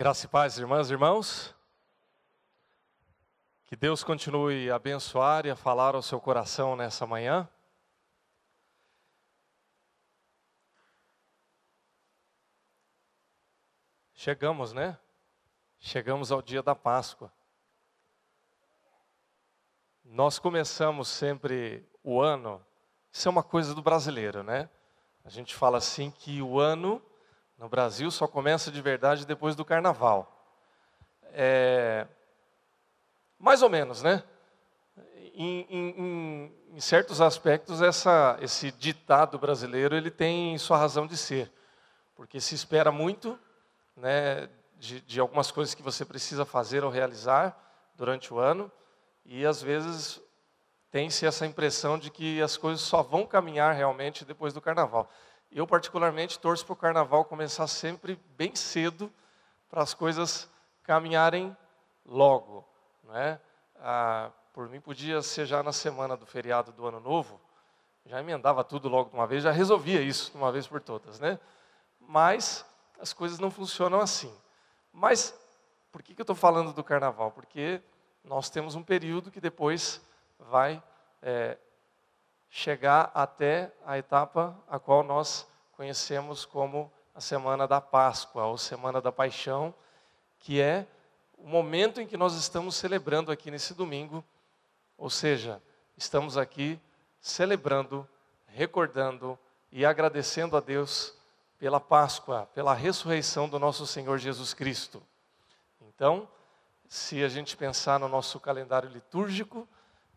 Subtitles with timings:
[0.00, 1.54] Graça e paz, irmãs e irmãos.
[3.66, 7.46] Que Deus continue a abençoar e a falar ao seu coração nessa manhã.
[14.14, 14.98] Chegamos, né?
[15.78, 17.30] Chegamos ao dia da Páscoa.
[20.02, 22.64] Nós começamos sempre o ano,
[23.12, 24.70] isso é uma coisa do brasileiro, né?
[25.22, 27.02] A gente fala assim que o ano
[27.60, 30.34] no Brasil só começa de verdade depois do carnaval.
[31.34, 32.06] É,
[33.38, 34.24] mais ou menos, né?
[35.34, 41.52] Em, em, em, certos aspectos, essa, esse ditado brasileiro ele tem sua razão de ser,
[42.16, 43.38] porque se espera muito,
[43.94, 44.48] né,
[44.78, 47.56] de, de algumas coisas que você precisa fazer ou realizar
[47.94, 48.72] durante o ano,
[49.24, 50.20] e às vezes
[50.90, 55.10] tem-se essa impressão de que as coisas só vão caminhar realmente depois do carnaval.
[55.52, 59.12] Eu, particularmente, torço para o carnaval começar sempre bem cedo,
[59.68, 60.48] para as coisas
[60.84, 61.56] caminharem
[62.06, 62.64] logo.
[63.02, 63.40] Não é?
[63.76, 67.40] Ah, por mim, podia ser já na semana do feriado do Ano Novo,
[68.06, 71.18] já emendava tudo logo de uma vez, já resolvia isso de uma vez por todas.
[71.18, 71.38] Né?
[71.98, 72.64] Mas
[73.00, 74.32] as coisas não funcionam assim.
[74.92, 75.34] Mas
[75.90, 77.32] por que, que eu estou falando do carnaval?
[77.32, 77.82] Porque
[78.22, 80.00] nós temos um período que depois
[80.38, 80.82] vai
[81.22, 81.58] é,
[82.50, 89.00] chegar até a etapa a qual nós conhecemos como a Semana da Páscoa, ou Semana
[89.00, 89.72] da Paixão,
[90.40, 90.86] que é
[91.38, 94.22] o momento em que nós estamos celebrando aqui nesse domingo,
[94.98, 95.62] ou seja,
[95.96, 96.78] estamos aqui
[97.20, 98.06] celebrando,
[98.46, 99.38] recordando
[99.72, 101.14] e agradecendo a Deus
[101.58, 105.02] pela Páscoa, pela ressurreição do nosso Senhor Jesus Cristo.
[105.80, 106.28] Então,
[106.88, 109.68] se a gente pensar no nosso calendário litúrgico,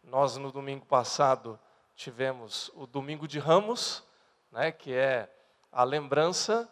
[0.03, 1.59] nós no domingo passado
[1.95, 4.03] tivemos o Domingo de Ramos,
[4.51, 5.29] né, que é
[5.71, 6.69] a lembrança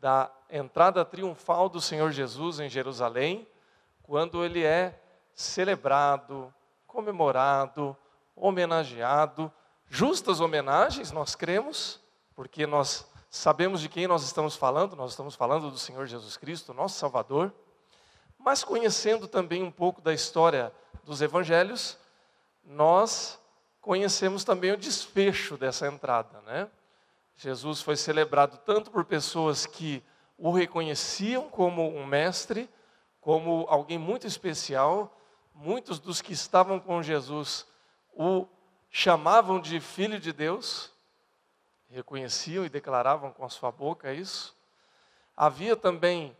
[0.00, 3.46] da entrada triunfal do Senhor Jesus em Jerusalém,
[4.02, 5.00] quando ele é
[5.34, 6.52] celebrado,
[6.86, 7.96] comemorado,
[8.34, 9.52] homenageado,
[9.88, 12.00] justas homenagens, nós cremos,
[12.34, 16.74] porque nós sabemos de quem nós estamos falando, nós estamos falando do Senhor Jesus Cristo,
[16.74, 17.52] nosso Salvador,
[18.38, 20.72] mas conhecendo também um pouco da história
[21.04, 21.96] dos evangelhos,
[22.64, 23.40] nós
[23.82, 26.70] conhecemos também o desfecho dessa entrada, né?
[27.34, 30.02] Jesus foi celebrado tanto por pessoas que
[30.38, 32.70] o reconheciam como um mestre,
[33.20, 35.18] como alguém muito especial.
[35.52, 37.66] Muitos dos que estavam com Jesus
[38.14, 38.46] o
[38.88, 40.92] chamavam de filho de Deus,
[41.88, 44.56] reconheciam e declaravam com a sua boca isso.
[45.36, 46.36] Havia também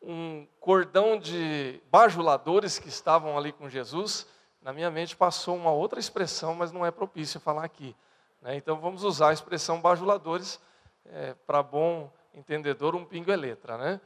[0.00, 4.26] um cordão de bajuladores que estavam ali com Jesus,
[4.62, 7.96] na minha mente passou uma outra expressão, mas não é propício falar aqui.
[8.40, 8.56] Né?
[8.56, 10.60] Então vamos usar a expressão bajuladores,
[11.06, 13.76] é, para bom entendedor, um pingo é letra.
[13.76, 14.00] Né?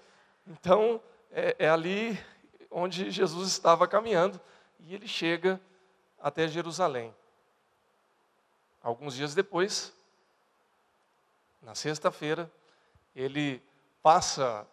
[0.46, 1.00] Então
[1.30, 2.18] é, é ali
[2.70, 4.40] onde Jesus estava caminhando
[4.80, 5.60] e ele chega
[6.18, 7.14] até Jerusalém.
[8.82, 9.92] Alguns dias depois,
[11.60, 12.50] na sexta-feira,
[13.14, 13.62] ele
[14.02, 14.66] passa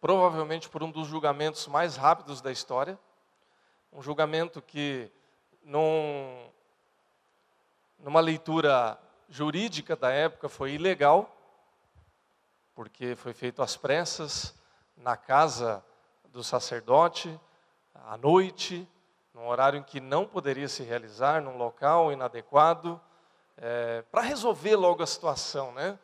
[0.00, 2.98] provavelmente por um dos julgamentos mais rápidos da história,
[3.92, 5.10] um julgamento que,
[5.62, 6.48] num,
[7.98, 8.98] numa leitura
[9.28, 11.34] jurídica da época, foi ilegal,
[12.74, 14.54] porque foi feito às pressas,
[14.96, 15.84] na casa
[16.30, 17.38] do sacerdote,
[17.94, 18.86] à noite,
[19.32, 23.00] num horário em que não poderia se realizar, num local inadequado,
[23.56, 25.98] é, para resolver logo a situação, né?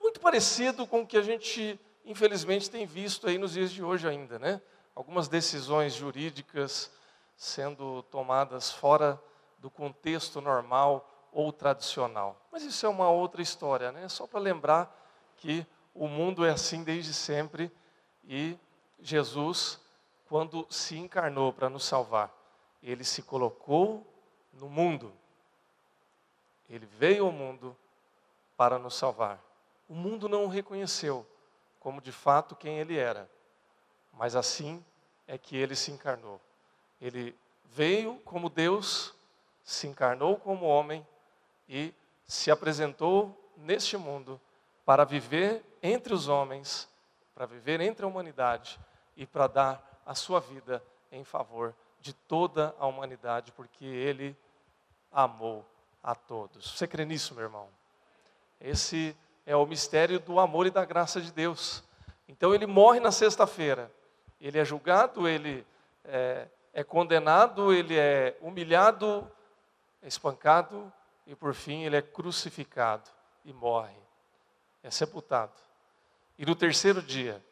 [0.00, 4.08] Muito parecido com o que a gente, infelizmente, tem visto aí nos dias de hoje
[4.08, 4.60] ainda, né?
[4.94, 6.90] Algumas decisões jurídicas
[7.36, 9.20] sendo tomadas fora
[9.58, 12.40] do contexto normal ou tradicional.
[12.52, 14.08] Mas isso é uma outra história, né?
[14.08, 14.94] Só para lembrar
[15.36, 17.72] que o mundo é assim desde sempre
[18.24, 18.58] e
[18.98, 19.80] Jesus,
[20.28, 22.34] quando se encarnou para nos salvar,
[22.82, 24.06] ele se colocou
[24.52, 25.12] no mundo.
[26.68, 27.76] Ele veio ao mundo
[28.56, 29.42] para nos salvar.
[29.88, 31.26] O mundo não o reconheceu
[31.78, 33.30] como de fato quem ele era,
[34.10, 34.82] mas assim
[35.26, 36.40] é que ele se encarnou.
[37.04, 37.36] Ele
[37.66, 39.14] veio como Deus,
[39.62, 41.06] se encarnou como homem
[41.68, 41.92] e
[42.26, 44.40] se apresentou neste mundo
[44.86, 46.88] para viver entre os homens,
[47.34, 48.80] para viver entre a humanidade
[49.18, 54.34] e para dar a sua vida em favor de toda a humanidade, porque ele
[55.12, 55.62] amou
[56.02, 56.70] a todos.
[56.70, 57.68] Você crê nisso, meu irmão?
[58.58, 59.14] Esse
[59.44, 61.84] é o mistério do amor e da graça de Deus.
[62.26, 63.92] Então ele morre na sexta-feira,
[64.40, 65.66] ele é julgado, ele
[66.02, 69.30] é, é condenado, ele é humilhado,
[70.02, 70.92] é espancado
[71.24, 73.08] e por fim ele é crucificado
[73.44, 73.96] e morre,
[74.82, 75.52] é sepultado.
[76.36, 77.42] E no terceiro dia,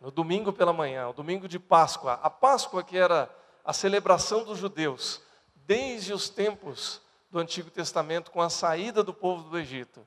[0.00, 3.28] no domingo pela manhã, o domingo de Páscoa, a Páscoa que era
[3.64, 5.20] a celebração dos judeus,
[5.66, 10.06] desde os tempos do Antigo Testamento, com a saída do povo do Egito,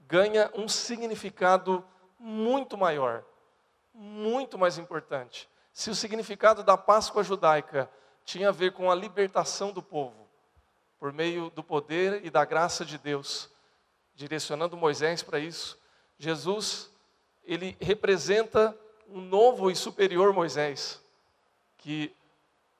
[0.00, 1.82] ganha um significado
[2.18, 3.24] muito maior,
[3.94, 5.48] muito mais importante.
[5.78, 7.88] Se o significado da Páscoa judaica
[8.24, 10.28] tinha a ver com a libertação do povo,
[10.98, 13.48] por meio do poder e da graça de Deus,
[14.12, 15.78] direcionando Moisés para isso,
[16.18, 16.90] Jesus,
[17.44, 18.76] ele representa
[19.08, 21.00] um novo e superior Moisés,
[21.76, 22.12] que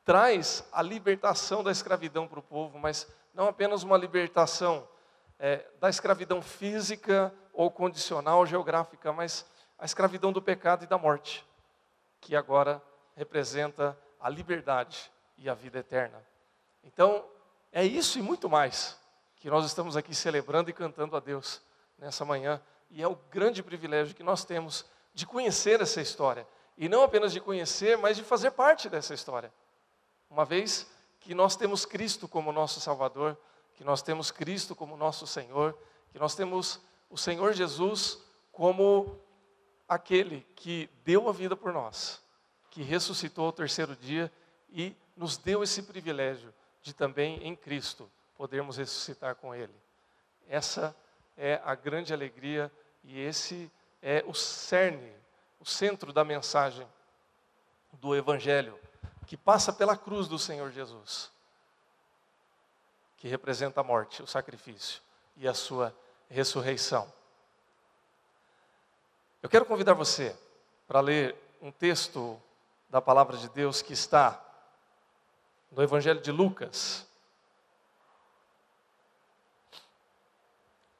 [0.05, 4.89] traz a libertação da escravidão para o povo, mas não apenas uma libertação
[5.39, 9.47] é, da escravidão física ou condicional, geográfica, mas
[9.79, 11.47] a escravidão do pecado e da morte,
[12.21, 12.83] que agora
[13.19, 16.25] representa a liberdade e a vida eterna.
[16.85, 17.25] Então,
[17.73, 18.97] é isso e muito mais
[19.35, 21.61] que nós estamos aqui celebrando e cantando a Deus
[21.99, 26.89] nessa manhã, e é o grande privilégio que nós temos de conhecer essa história, e
[26.89, 29.53] não apenas de conhecer, mas de fazer parte dessa história.
[30.31, 30.89] Uma vez
[31.19, 33.37] que nós temos Cristo como nosso Salvador,
[33.75, 35.77] que nós temos Cristo como nosso Senhor,
[36.11, 36.81] que nós temos
[37.11, 38.19] o Senhor Jesus
[38.53, 39.21] como
[39.89, 42.23] aquele que deu a vida por nós,
[42.79, 44.33] que ressuscitou ao terceiro dia
[44.71, 49.75] e nos deu esse privilégio de também em Cristo podermos ressuscitar com Ele.
[50.49, 50.95] Essa
[51.37, 52.71] é a grande alegria
[53.03, 53.69] e esse
[54.01, 55.13] é o cerne,
[55.59, 56.87] o centro da mensagem
[57.95, 58.79] do Evangelho,
[59.27, 61.33] que passa pela cruz do Senhor Jesus,
[63.17, 65.03] que representa a morte, o sacrifício
[65.37, 65.93] e a sua
[66.31, 67.13] ressurreição.
[69.43, 70.39] Eu quero convidar você
[70.87, 72.41] para ler um texto
[72.89, 74.43] da palavra de Deus que está
[75.71, 77.07] no Evangelho de Lucas,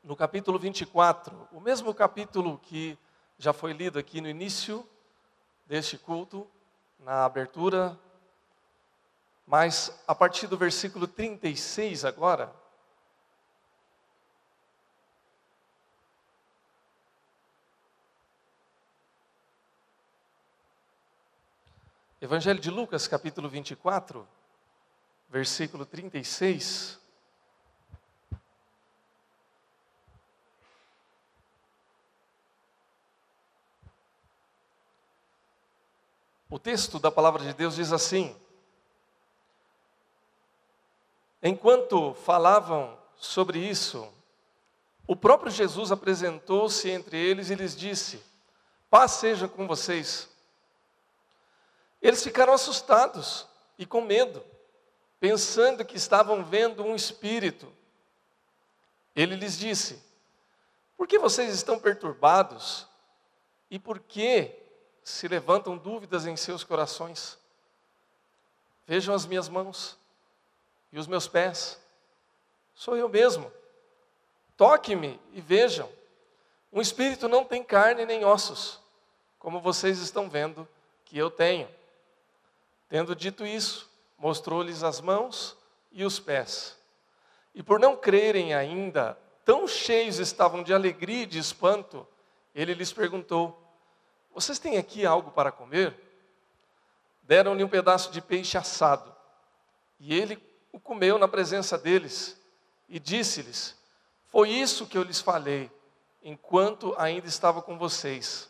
[0.05, 2.99] no capítulo 24, o mesmo capítulo que
[3.39, 4.87] já foi lido aqui no início
[5.67, 6.47] deste culto,
[6.99, 7.99] na abertura,
[9.47, 12.53] mas a partir do versículo 36 agora,
[22.21, 24.27] Evangelho de Lucas, capítulo 24,
[25.29, 26.99] versículo 36.
[36.51, 38.37] O texto da palavra de Deus diz assim:
[41.41, 44.13] Enquanto falavam sobre isso,
[45.07, 48.21] o próprio Jesus apresentou-se entre eles e lhes disse:
[48.91, 50.37] Paz seja com vocês.
[52.01, 53.47] Eles ficaram assustados
[53.77, 54.45] e com medo,
[55.19, 57.73] pensando que estavam vendo um espírito.
[59.15, 60.03] Ele lhes disse:
[60.97, 62.87] Por que vocês estão perturbados?
[63.71, 64.55] E por que
[65.05, 67.39] se levantam dúvidas em seus corações?
[68.87, 69.99] Vejam as minhas mãos
[70.93, 71.79] e os meus pés.
[72.75, 73.53] Sou eu mesmo.
[74.57, 75.91] Toque-me e vejam.
[76.73, 78.81] Um espírito não tem carne nem ossos,
[79.39, 80.67] como vocês estão vendo
[81.05, 81.69] que eu tenho.
[82.89, 85.57] Tendo dito isso, mostrou-lhes as mãos
[85.93, 86.77] e os pés.
[87.55, 92.07] E por não crerem ainda, tão cheios estavam de alegria e de espanto,
[92.55, 93.61] ele lhes perguntou:
[94.33, 95.95] Vocês têm aqui algo para comer?
[97.23, 99.15] Deram-lhe um pedaço de peixe assado.
[100.01, 102.41] E ele o comeu na presença deles
[102.89, 103.77] e disse-lhes:
[104.29, 105.71] Foi isso que eu lhes falei,
[106.23, 108.49] enquanto ainda estava com vocês.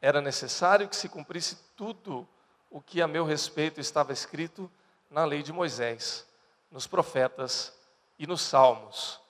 [0.00, 2.28] Era necessário que se cumprisse tudo
[2.70, 4.70] o que a meu respeito estava escrito
[5.10, 6.26] na lei de Moisés,
[6.70, 7.72] nos profetas
[8.18, 9.20] e nos salmos.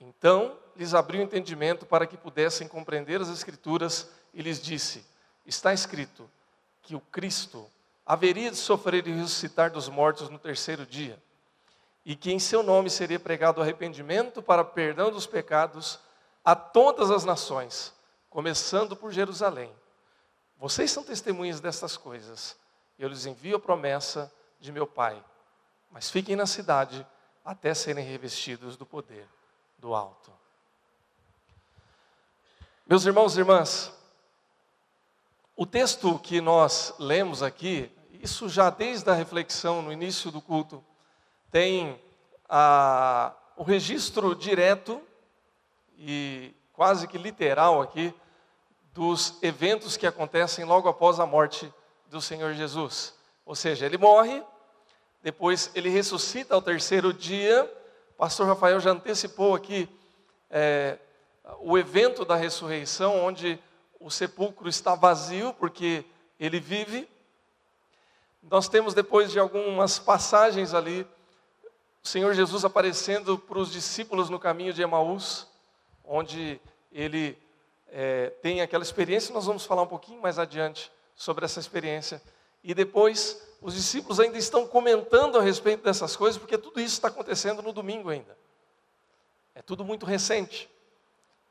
[0.00, 5.04] Então lhes abriu o entendimento para que pudessem compreender as Escrituras e lhes disse:
[5.44, 6.30] Está escrito
[6.82, 7.68] que o Cristo
[8.06, 11.20] haveria de sofrer e ressuscitar dos mortos no terceiro dia,
[12.04, 15.98] e que em seu nome seria pregado arrependimento para perdão dos pecados
[16.44, 17.92] a todas as nações,
[18.30, 19.70] começando por Jerusalém.
[20.58, 22.56] Vocês são testemunhas destas coisas.
[22.98, 25.22] Eu lhes envio a promessa de meu Pai.
[25.90, 27.06] Mas fiquem na cidade
[27.44, 29.26] até serem revestidos do poder
[29.78, 30.32] do alto.
[32.86, 33.92] Meus irmãos e irmãs,
[35.54, 40.84] o texto que nós lemos aqui, isso já desde a reflexão no início do culto,
[41.50, 42.00] tem
[42.48, 45.00] a, o registro direto
[45.96, 48.14] e quase que literal aqui
[48.98, 51.72] dos eventos que acontecem logo após a morte
[52.08, 53.14] do Senhor Jesus.
[53.46, 54.42] Ou seja, ele morre,
[55.22, 57.62] depois ele ressuscita ao terceiro dia.
[58.14, 59.88] O pastor Rafael já antecipou aqui
[60.50, 60.98] é,
[61.60, 63.56] o evento da ressurreição, onde
[64.00, 66.04] o sepulcro está vazio, porque
[66.40, 67.08] ele vive.
[68.42, 71.06] Nós temos, depois de algumas passagens ali,
[72.02, 75.46] o Senhor Jesus aparecendo para os discípulos no caminho de Emaús,
[76.04, 77.38] onde ele
[77.90, 82.22] é, tem aquela experiência, nós vamos falar um pouquinho mais adiante sobre essa experiência.
[82.62, 87.08] E depois, os discípulos ainda estão comentando a respeito dessas coisas, porque tudo isso está
[87.08, 88.36] acontecendo no domingo ainda.
[89.54, 90.70] É tudo muito recente.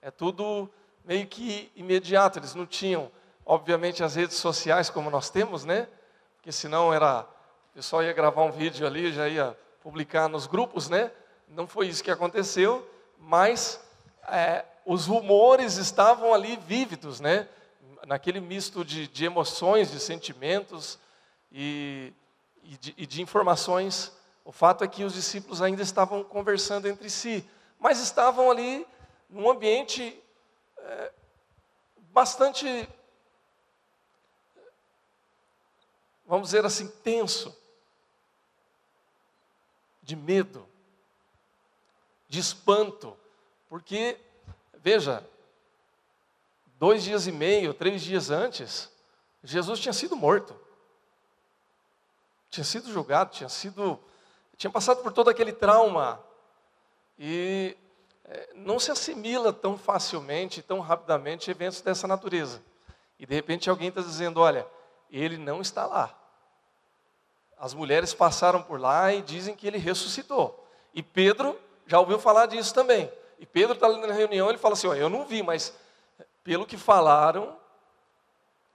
[0.01, 0.69] É tudo
[1.03, 2.39] meio que imediato.
[2.39, 3.11] Eles não tinham,
[3.45, 5.87] obviamente, as redes sociais como nós temos, né?
[6.35, 7.27] Porque senão era.
[7.71, 11.11] O pessoal ia gravar um vídeo ali, já ia publicar nos grupos, né?
[11.47, 13.79] Não foi isso que aconteceu, mas
[14.27, 17.47] é, os rumores estavam ali vívidos, né?
[18.07, 20.97] Naquele misto de, de emoções, de sentimentos
[21.51, 22.11] e,
[22.63, 24.11] e, de, e de informações.
[24.43, 27.45] O fato é que os discípulos ainda estavam conversando entre si
[27.79, 28.85] mas estavam ali
[29.29, 30.21] num ambiente
[30.77, 31.13] é,
[32.11, 32.89] bastante,
[36.25, 37.55] vamos dizer assim, tenso,
[40.01, 40.67] de medo,
[42.27, 43.17] de espanto,
[43.69, 44.17] porque,
[44.81, 45.27] veja,
[46.77, 48.91] dois dias e meio, três dias antes,
[49.43, 50.55] Jesus tinha sido morto,
[52.49, 53.99] tinha sido julgado, tinha sido,
[54.55, 56.23] tinha passado por todo aquele trauma
[57.17, 57.75] e
[58.25, 62.61] é, não se assimila tão facilmente, tão rapidamente eventos dessa natureza.
[63.19, 64.67] E de repente alguém está dizendo: olha,
[65.09, 66.15] ele não está lá.
[67.57, 70.67] As mulheres passaram por lá e dizem que ele ressuscitou.
[70.93, 71.57] E Pedro
[71.87, 73.11] já ouviu falar disso também.
[73.39, 75.73] E Pedro está ali na reunião, ele fala assim: eu não vi, mas
[76.43, 77.57] pelo que falaram,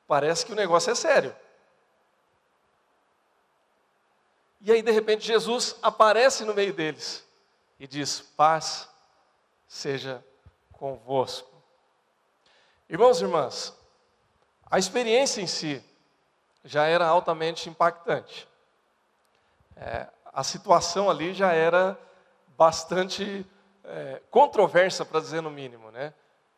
[0.06, 1.34] parece que o negócio é sério.
[4.60, 7.26] E aí, de repente, Jesus aparece no meio deles
[7.80, 8.88] e diz: paz
[9.66, 10.24] seja
[10.72, 11.50] convosco.
[12.88, 13.74] Irmãos e irmãs,
[14.70, 15.82] a experiência em si
[16.64, 18.48] já era altamente impactante.
[19.76, 21.98] É, a situação ali já era
[22.56, 23.46] bastante
[23.84, 25.90] é, controversa, para dizer no mínimo.
[25.90, 26.12] Né?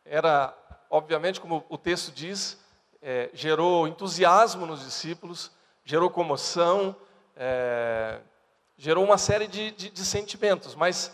[0.05, 0.53] Era,
[0.89, 2.57] obviamente, como o texto diz,
[3.01, 5.51] é, gerou entusiasmo nos discípulos,
[5.83, 6.95] gerou comoção,
[7.35, 8.19] é,
[8.77, 11.11] gerou uma série de, de, de sentimentos, mas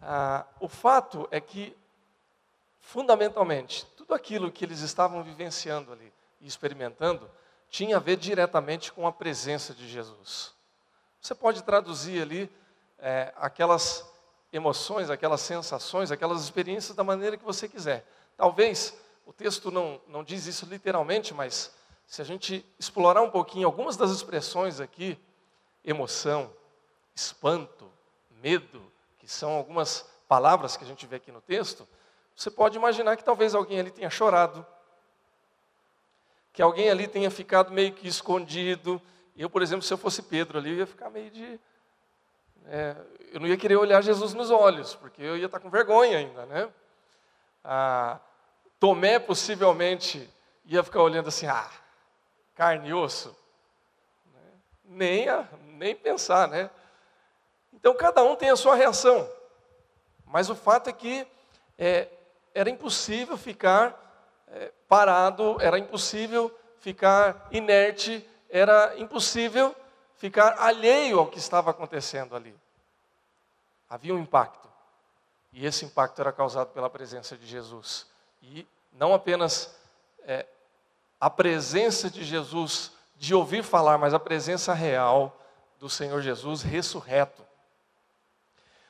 [0.00, 1.76] ah, o fato é que,
[2.80, 7.30] fundamentalmente, tudo aquilo que eles estavam vivenciando ali e experimentando
[7.68, 10.52] tinha a ver diretamente com a presença de Jesus.
[11.20, 12.50] Você pode traduzir ali
[12.98, 14.06] é, aquelas
[14.54, 18.06] emoções, aquelas sensações, aquelas experiências da maneira que você quiser.
[18.36, 18.96] Talvez
[19.26, 21.74] o texto não, não diz isso literalmente, mas
[22.06, 25.18] se a gente explorar um pouquinho algumas das expressões aqui,
[25.84, 26.52] emoção,
[27.14, 27.90] espanto,
[28.42, 28.80] medo,
[29.18, 31.86] que são algumas palavras que a gente vê aqui no texto,
[32.36, 34.64] você pode imaginar que talvez alguém ali tenha chorado,
[36.52, 39.02] que alguém ali tenha ficado meio que escondido.
[39.36, 41.60] Eu, por exemplo, se eu fosse Pedro ali, eu ia ficar meio de.
[42.66, 42.96] É,
[43.32, 46.46] eu não ia querer olhar Jesus nos olhos, porque eu ia estar com vergonha ainda,
[46.46, 46.68] né?
[47.62, 48.18] Ah,
[48.78, 50.28] Tomé possivelmente
[50.64, 51.70] ia ficar olhando assim, ah,
[52.54, 53.36] carne e osso.
[54.84, 56.70] Nem, a, nem pensar, né?
[57.72, 59.28] Então cada um tem a sua reação.
[60.24, 61.26] Mas o fato é que
[61.78, 62.08] é,
[62.54, 64.00] era impossível ficar
[64.48, 69.74] é, parado, era impossível ficar inerte, era impossível
[70.24, 72.56] ficar alheio ao que estava acontecendo ali.
[73.90, 74.66] Havia um impacto.
[75.52, 78.06] E esse impacto era causado pela presença de Jesus.
[78.40, 79.76] E não apenas
[80.22, 80.46] é,
[81.20, 85.38] a presença de Jesus de ouvir falar, mas a presença real
[85.78, 87.44] do Senhor Jesus ressurreto.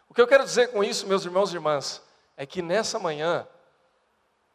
[0.09, 2.01] O que eu quero dizer com isso, meus irmãos e irmãs,
[2.37, 3.45] é que nessa manhã,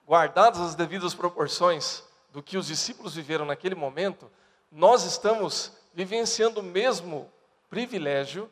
[0.08, 4.32] guardadas as devidas proporções do que os discípulos viveram naquele momento,
[4.72, 7.32] nós estamos vivenciando o mesmo
[7.70, 8.52] privilégio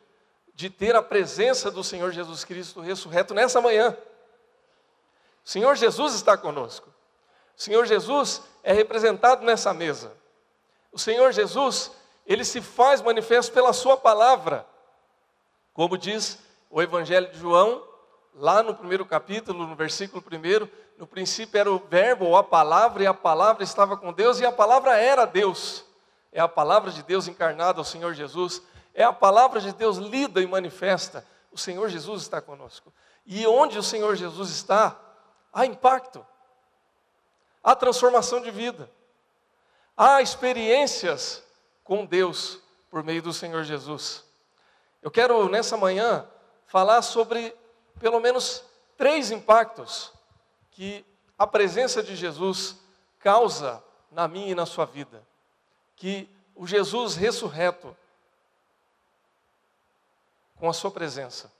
[0.54, 3.96] de ter a presença do Senhor Jesus Cristo ressurreto nessa manhã.
[5.44, 6.88] O Senhor Jesus está conosco.
[7.56, 10.12] O Senhor Jesus é representado nessa mesa.
[10.92, 11.90] O Senhor Jesus,
[12.26, 14.66] ele se faz manifesto pela sua palavra.
[15.72, 16.38] Como diz
[16.70, 17.82] o Evangelho de João,
[18.34, 23.02] lá no primeiro capítulo, no versículo primeiro, no princípio era o verbo ou a palavra,
[23.02, 25.84] e a palavra estava com Deus, e a palavra era Deus.
[26.32, 28.62] É a palavra de Deus encarnada, o Senhor Jesus.
[28.94, 31.26] É a palavra de Deus lida e manifesta.
[31.50, 32.92] O Senhor Jesus está conosco.
[33.26, 34.98] E onde o Senhor Jesus está,
[35.52, 36.26] há impacto,
[37.62, 38.90] há transformação de vida,
[39.96, 41.42] há experiências
[41.84, 44.24] com Deus por meio do Senhor Jesus.
[45.02, 46.26] Eu quero nessa manhã
[46.66, 47.54] falar sobre
[48.00, 48.64] pelo menos
[48.96, 50.12] três impactos
[50.70, 51.04] que
[51.38, 52.76] a presença de Jesus
[53.18, 55.26] causa na minha e na sua vida.
[55.98, 57.96] Que o Jesus ressurreto,
[60.56, 61.52] com a sua presença,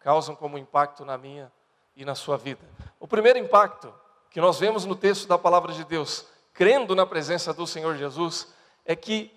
[0.00, 1.52] causam como impacto na minha
[1.94, 2.64] e na sua vida.
[2.98, 3.92] O primeiro impacto
[4.30, 8.48] que nós vemos no texto da palavra de Deus, crendo na presença do Senhor Jesus,
[8.84, 9.32] é que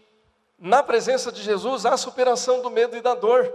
[0.57, 3.51] na presença de Jesus há superação do medo e da dor.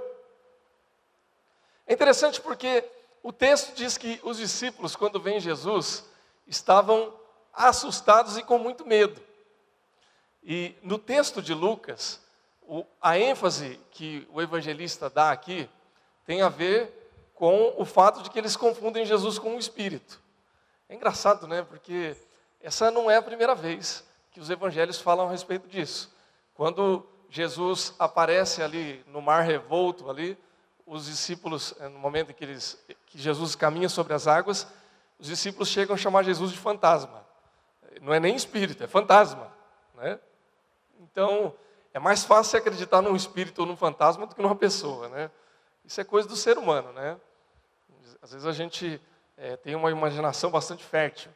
[1.86, 2.84] É interessante porque
[3.22, 6.04] o texto diz que os discípulos, quando vêm Jesus,
[6.46, 7.12] estavam
[7.52, 9.33] assustados e com muito medo.
[10.44, 12.20] E no texto de Lucas,
[13.00, 15.68] a ênfase que o evangelista dá aqui
[16.26, 20.20] tem a ver com o fato de que eles confundem Jesus com o Espírito.
[20.88, 21.62] É engraçado, né?
[21.62, 22.16] Porque
[22.60, 26.14] essa não é a primeira vez que os evangelhos falam a respeito disso.
[26.54, 30.38] Quando Jesus aparece ali no mar revolto ali,
[30.86, 34.66] os discípulos, eh, no momento em que, eles, que Jesus caminha sobre as águas,
[35.18, 37.24] os discípulos chegam a chamar Jesus de fantasma.
[38.02, 39.50] Não é nem espírito, é fantasma.
[39.94, 40.18] Né?
[41.14, 41.54] Então,
[41.92, 45.08] é mais fácil acreditar num espírito ou num fantasma do que numa pessoa.
[45.08, 45.30] Né?
[45.84, 47.16] Isso é coisa do ser humano, né?
[48.20, 49.00] Às vezes a gente
[49.36, 51.30] é, tem uma imaginação bastante fértil.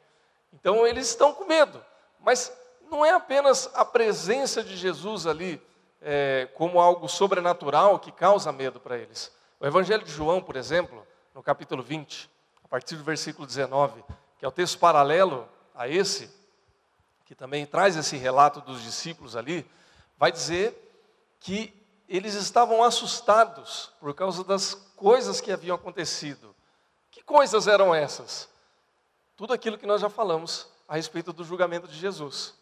[0.53, 1.81] Então eles estão com medo,
[2.19, 2.53] mas
[2.91, 5.63] não é apenas a presença de Jesus ali
[6.03, 9.33] é, como algo sobrenatural que causa medo para eles.
[9.61, 12.29] O Evangelho de João, por exemplo, no capítulo 20,
[12.65, 14.05] a partir do versículo 19,
[14.41, 16.37] que é o texto paralelo a esse,
[17.29, 19.71] que também traz esse relato dos discípulos ali,
[20.17, 20.75] vai dizer
[21.39, 21.75] que
[22.09, 26.57] eles estavam assustados por causa das coisas que haviam acontecido.
[27.11, 28.49] Que coisas eram essas?
[29.37, 32.55] Tudo aquilo que nós já falamos a respeito do julgamento de Jesus.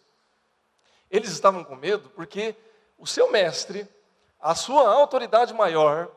[1.09, 2.57] Eles estavam com medo porque
[2.99, 3.89] o seu mestre,
[4.41, 6.11] a sua autoridade maior,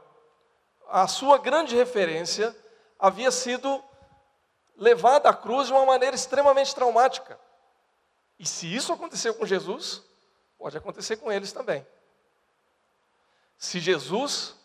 [0.89, 2.57] a sua grande referência,
[2.97, 3.83] havia sido
[4.75, 7.39] levada à cruz de uma maneira extremamente traumática.
[8.39, 10.01] E se isso aconteceu com Jesus,
[10.57, 11.85] pode acontecer com eles também.
[13.57, 14.55] Se Jesus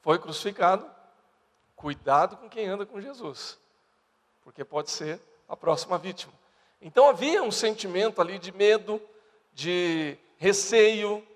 [0.00, 0.90] foi crucificado,
[1.76, 3.58] cuidado com quem anda com Jesus,
[4.42, 6.32] porque pode ser a próxima vítima.
[6.80, 9.00] Então havia um sentimento ali de medo,
[9.52, 11.26] de receio,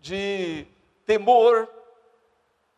[0.00, 0.66] de
[1.06, 1.68] temor,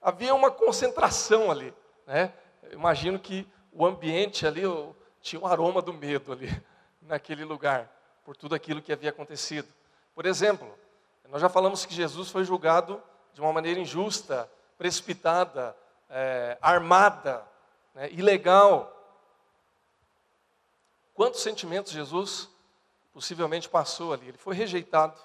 [0.00, 1.72] havia uma concentração ali.
[2.06, 2.32] Né?
[2.70, 4.62] Imagino que o ambiente ali
[5.20, 6.48] tinha um aroma do medo ali,
[7.00, 7.90] naquele lugar,
[8.24, 9.72] por tudo aquilo que havia acontecido.
[10.14, 10.72] Por exemplo,
[11.28, 15.76] nós já falamos que Jesus foi julgado de uma maneira injusta, precipitada,
[16.10, 17.46] é, armada,
[17.94, 18.94] né, ilegal.
[21.14, 22.50] Quantos sentimentos Jesus
[23.12, 24.28] possivelmente passou ali?
[24.28, 25.18] Ele foi rejeitado,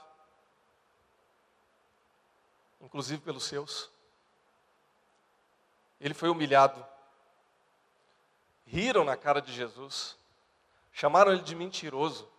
[2.80, 3.90] inclusive pelos seus.
[6.00, 6.86] Ele foi humilhado.
[8.66, 10.18] Riram na cara de Jesus,
[10.92, 12.30] chamaram ele de mentiroso,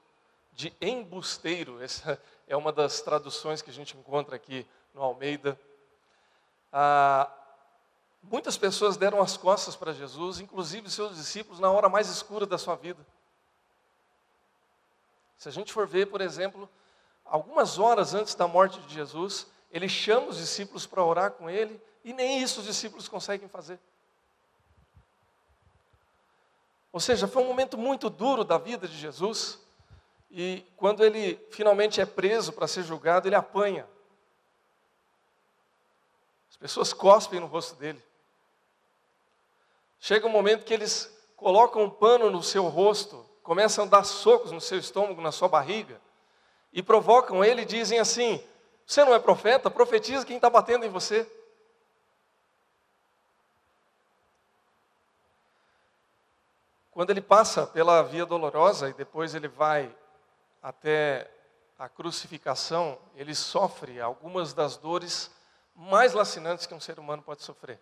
[0.58, 1.80] de embusteiro.
[1.80, 5.58] Essa é uma das traduções que a gente encontra aqui no Almeida.
[6.72, 7.30] Ah,
[8.20, 12.58] muitas pessoas deram as costas para Jesus, inclusive seus discípulos, na hora mais escura da
[12.58, 13.06] sua vida.
[15.36, 16.68] Se a gente for ver, por exemplo,
[17.24, 21.80] algumas horas antes da morte de Jesus, ele chama os discípulos para orar com ele,
[22.02, 23.78] e nem isso os discípulos conseguem fazer.
[26.90, 29.67] Ou seja, foi um momento muito duro da vida de Jesus,
[30.30, 33.88] e quando ele finalmente é preso para ser julgado, ele apanha.
[36.50, 38.02] As pessoas cospem no rosto dele.
[39.98, 44.52] Chega um momento que eles colocam um pano no seu rosto, começam a dar socos
[44.52, 46.00] no seu estômago, na sua barriga,
[46.72, 48.44] e provocam ele e dizem assim:
[48.86, 49.70] Você não é profeta?
[49.70, 51.26] Profetiza quem está batendo em você.
[56.90, 59.94] Quando ele passa pela via dolorosa e depois ele vai
[60.62, 61.30] até
[61.78, 65.30] a crucificação, ele sofre algumas das dores
[65.74, 67.80] mais lacinantes que um ser humano pode sofrer.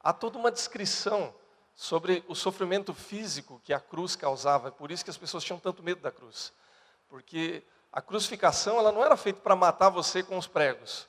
[0.00, 1.34] Há toda uma descrição
[1.74, 5.82] sobre o sofrimento físico que a cruz causava, por isso que as pessoas tinham tanto
[5.82, 6.52] medo da cruz.
[7.08, 11.08] Porque a crucificação ela não era feita para matar você com os pregos.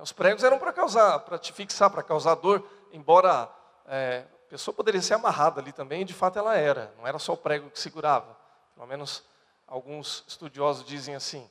[0.00, 3.50] Os pregos eram para causar, para te fixar, para causar dor, embora
[3.86, 7.18] é, a pessoa poderia ser amarrada ali também, e de fato ela era, não era
[7.18, 8.36] só o prego que segurava.
[8.74, 9.24] Pelo menos
[9.70, 11.48] alguns estudiosos dizem assim.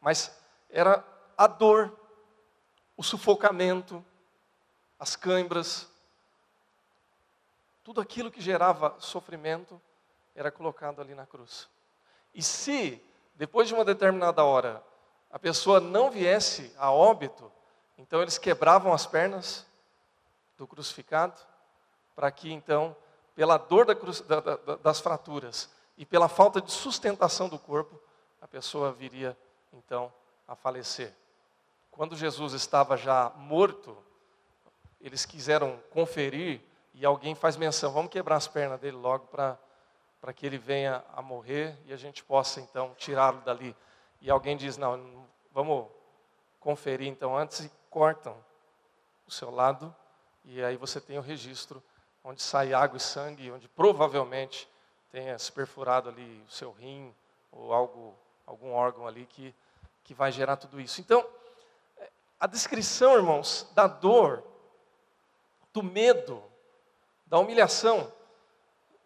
[0.00, 0.36] Mas
[0.68, 1.02] era
[1.38, 1.96] a dor
[2.96, 4.04] o sufocamento,
[4.98, 5.88] as câimbras,
[7.82, 9.80] tudo aquilo que gerava sofrimento
[10.34, 11.68] era colocado ali na cruz.
[12.34, 13.02] E se,
[13.34, 14.82] depois de uma determinada hora,
[15.30, 17.50] a pessoa não viesse a óbito,
[17.96, 19.66] então eles quebravam as pernas
[20.58, 21.40] do crucificado,
[22.14, 22.96] para que então,
[23.34, 28.00] pela dor da cruz, da, da, das fraturas, e pela falta de sustentação do corpo,
[28.40, 29.36] a pessoa viria
[29.72, 30.12] então
[30.46, 31.14] a falecer.
[31.90, 33.96] Quando Jesus estava já morto,
[35.00, 36.60] eles quiseram conferir
[36.94, 39.58] e alguém faz menção, vamos quebrar as pernas dele logo para
[40.34, 43.76] que ele venha a morrer e a gente possa então tirá-lo dali.
[44.20, 45.88] E alguém diz: "Não, vamos
[46.60, 48.36] conferir então antes e cortam
[49.26, 49.94] o seu lado
[50.44, 51.82] e aí você tem o registro
[52.24, 54.68] onde sai água e sangue, onde provavelmente
[55.12, 57.14] tenha se perfurado ali o seu rim
[57.52, 58.14] ou algo,
[58.46, 59.54] algum órgão ali que,
[60.02, 61.02] que vai gerar tudo isso.
[61.02, 61.24] Então,
[62.40, 64.42] a descrição, irmãos, da dor,
[65.72, 66.42] do medo,
[67.26, 68.10] da humilhação,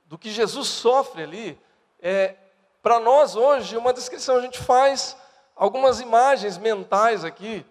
[0.06, 1.60] do que Jesus sofre ali,
[2.00, 2.36] é
[2.80, 4.36] para nós hoje uma descrição.
[4.36, 5.16] A gente faz
[5.56, 7.66] algumas imagens mentais aqui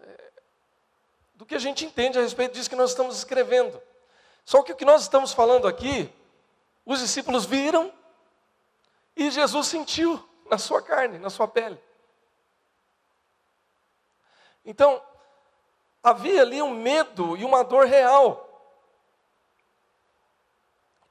[0.00, 0.30] é,
[1.34, 3.80] do que a gente entende a respeito disso que nós estamos escrevendo.
[4.42, 6.10] Só que o que nós estamos falando aqui,
[6.88, 7.92] os discípulos viram
[9.14, 11.78] e Jesus sentiu na sua carne, na sua pele.
[14.64, 15.02] Então,
[16.02, 18.46] havia ali um medo e uma dor real.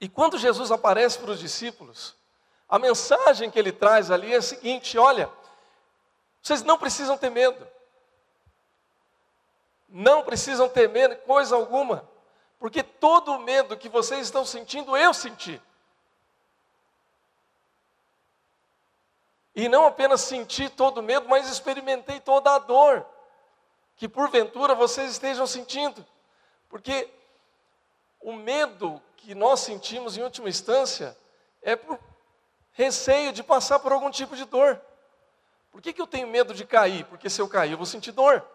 [0.01, 2.15] E quando Jesus aparece para os discípulos,
[2.67, 5.31] a mensagem que ele traz ali é a seguinte: olha,
[6.41, 7.67] vocês não precisam ter medo.
[9.87, 12.09] Não precisam temer coisa alguma,
[12.59, 15.61] porque todo o medo que vocês estão sentindo, eu senti.
[19.55, 23.05] E não apenas senti todo o medo, mas experimentei toda a dor
[23.95, 26.05] que porventura vocês estejam sentindo.
[26.69, 27.09] Porque
[28.21, 31.17] o medo que nós sentimos em última instância
[31.61, 31.99] é por
[32.71, 34.79] receio de passar por algum tipo de dor.
[35.71, 37.05] Por que, que eu tenho medo de cair?
[37.05, 38.45] Porque se eu cair, eu vou sentir dor.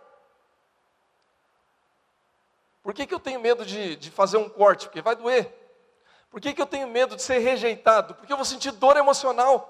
[2.83, 4.87] Por que, que eu tenho medo de, de fazer um corte?
[4.87, 5.53] Porque vai doer.
[6.31, 8.15] Por que, que eu tenho medo de ser rejeitado?
[8.15, 9.69] Porque eu vou sentir dor emocional.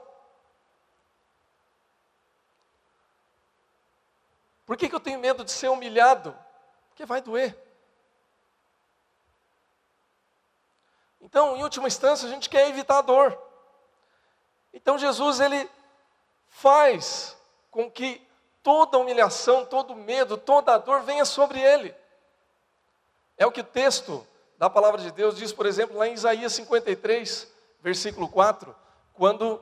[4.64, 6.36] Por que, que eu tenho medo de ser humilhado?
[6.88, 7.58] Porque vai doer.
[11.20, 13.38] Então, em última instância, a gente quer evitar a dor.
[14.72, 15.68] Então, Jesus, ele
[16.46, 17.36] faz
[17.70, 18.26] com que
[18.62, 22.01] toda humilhação, todo medo, toda dor venha sobre ele.
[23.42, 24.24] É o que o texto
[24.56, 27.48] da palavra de Deus diz, por exemplo, lá em Isaías 53,
[27.82, 28.72] versículo 4,
[29.14, 29.60] quando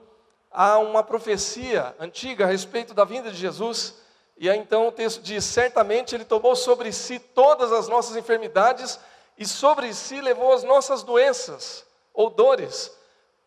[0.51, 3.95] há uma profecia antiga a respeito da vinda de Jesus,
[4.37, 9.01] e aí então o texto diz: Certamente Ele tomou sobre si todas as nossas enfermidades
[9.39, 12.95] e sobre si levou as nossas doenças ou dores.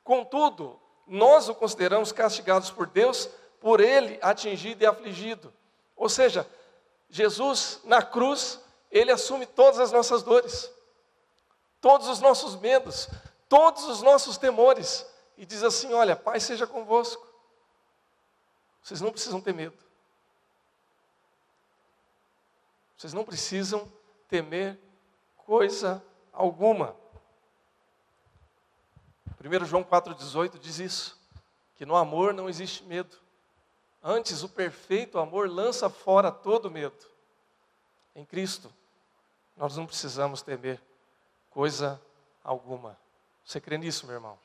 [0.03, 3.29] Contudo, nós o consideramos castigados por Deus,
[3.61, 5.53] por Ele atingido e afligido.
[5.95, 6.47] Ou seja,
[7.07, 8.62] Jesus na cruz
[8.93, 10.71] ele assume todas as nossas dores,
[11.82, 13.10] todos os nossos medos,
[13.49, 15.03] todos os nossos temores,
[15.36, 17.27] e diz assim: Olha, Pai seja convosco,
[18.84, 19.75] vocês não precisam ter medo,
[22.95, 23.91] vocês não precisam
[24.29, 24.79] temer
[25.38, 26.01] coisa
[26.32, 26.95] alguma.
[29.43, 31.19] 1 João 4,18 diz isso,
[31.75, 33.17] que no amor não existe medo.
[34.01, 37.12] Antes, o perfeito amor lança fora todo medo.
[38.15, 38.71] Em Cristo,
[39.55, 40.81] nós não precisamos temer
[41.49, 42.01] coisa
[42.43, 42.97] alguma.
[43.45, 44.37] Você crê nisso, meu irmão?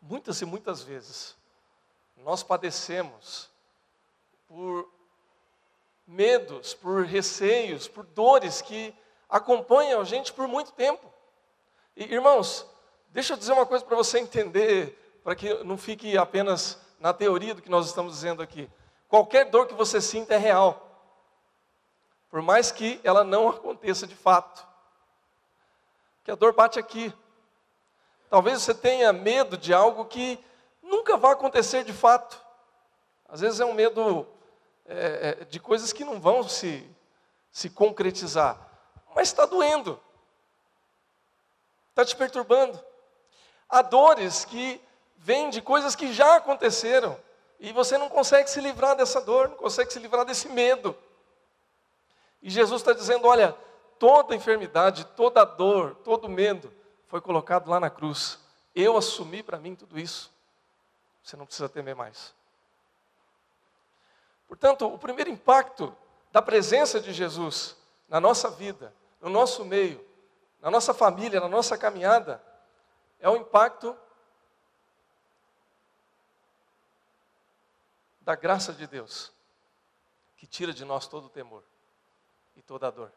[0.00, 1.36] Muitas e muitas vezes
[2.16, 3.50] nós padecemos
[4.46, 4.88] por
[6.06, 8.94] medos, por receios, por dores que
[9.28, 11.12] acompanham a gente por muito tempo.
[11.96, 12.64] E, irmãos,
[13.10, 17.54] deixa eu dizer uma coisa para você entender, para que não fique apenas na teoria
[17.54, 18.70] do que nós estamos dizendo aqui.
[19.08, 20.87] Qualquer dor que você sinta é real
[22.30, 24.66] por mais que ela não aconteça de fato.
[26.24, 27.12] Que a dor bate aqui.
[28.28, 30.38] Talvez você tenha medo de algo que
[30.82, 32.40] nunca vai acontecer de fato.
[33.28, 34.26] Às vezes é um medo
[34.86, 36.86] é, é de coisas que não vão se,
[37.50, 38.58] se concretizar.
[39.14, 40.00] Mas está doendo.
[41.90, 42.78] Está te perturbando.
[43.68, 44.80] Há dores que
[45.16, 47.18] vêm de coisas que já aconteceram.
[47.58, 50.96] E você não consegue se livrar dessa dor, não consegue se livrar desse medo.
[52.42, 53.52] E Jesus está dizendo: olha,
[53.98, 56.72] toda enfermidade, toda dor, todo medo
[57.06, 58.38] foi colocado lá na cruz.
[58.74, 60.32] Eu assumi para mim tudo isso.
[61.22, 62.34] Você não precisa temer mais.
[64.46, 65.94] Portanto, o primeiro impacto
[66.32, 67.76] da presença de Jesus
[68.08, 70.06] na nossa vida, no nosso meio,
[70.60, 72.42] na nossa família, na nossa caminhada,
[73.20, 73.96] é o impacto
[78.20, 79.32] da graça de Deus,
[80.36, 81.64] que tira de nós todo o temor
[82.68, 83.10] toda a dor.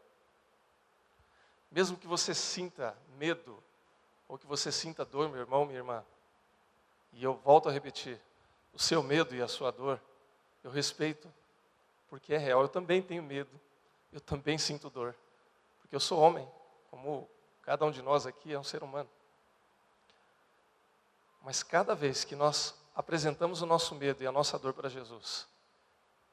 [1.69, 3.61] Mesmo que você sinta medo,
[4.27, 6.03] ou que você sinta dor, meu irmão, minha irmã,
[7.13, 8.19] E eu volto a repetir:
[8.73, 10.01] o seu medo e a sua dor,
[10.63, 11.31] eu respeito,
[12.07, 12.61] porque é real.
[12.61, 13.51] Eu também tenho medo,
[14.13, 15.13] eu também sinto dor,
[15.81, 16.49] porque eu sou homem,
[16.89, 17.29] como
[17.61, 19.09] cada um de nós aqui é um ser humano.
[21.41, 25.45] Mas cada vez que nós apresentamos o nosso medo e a nossa dor para Jesus,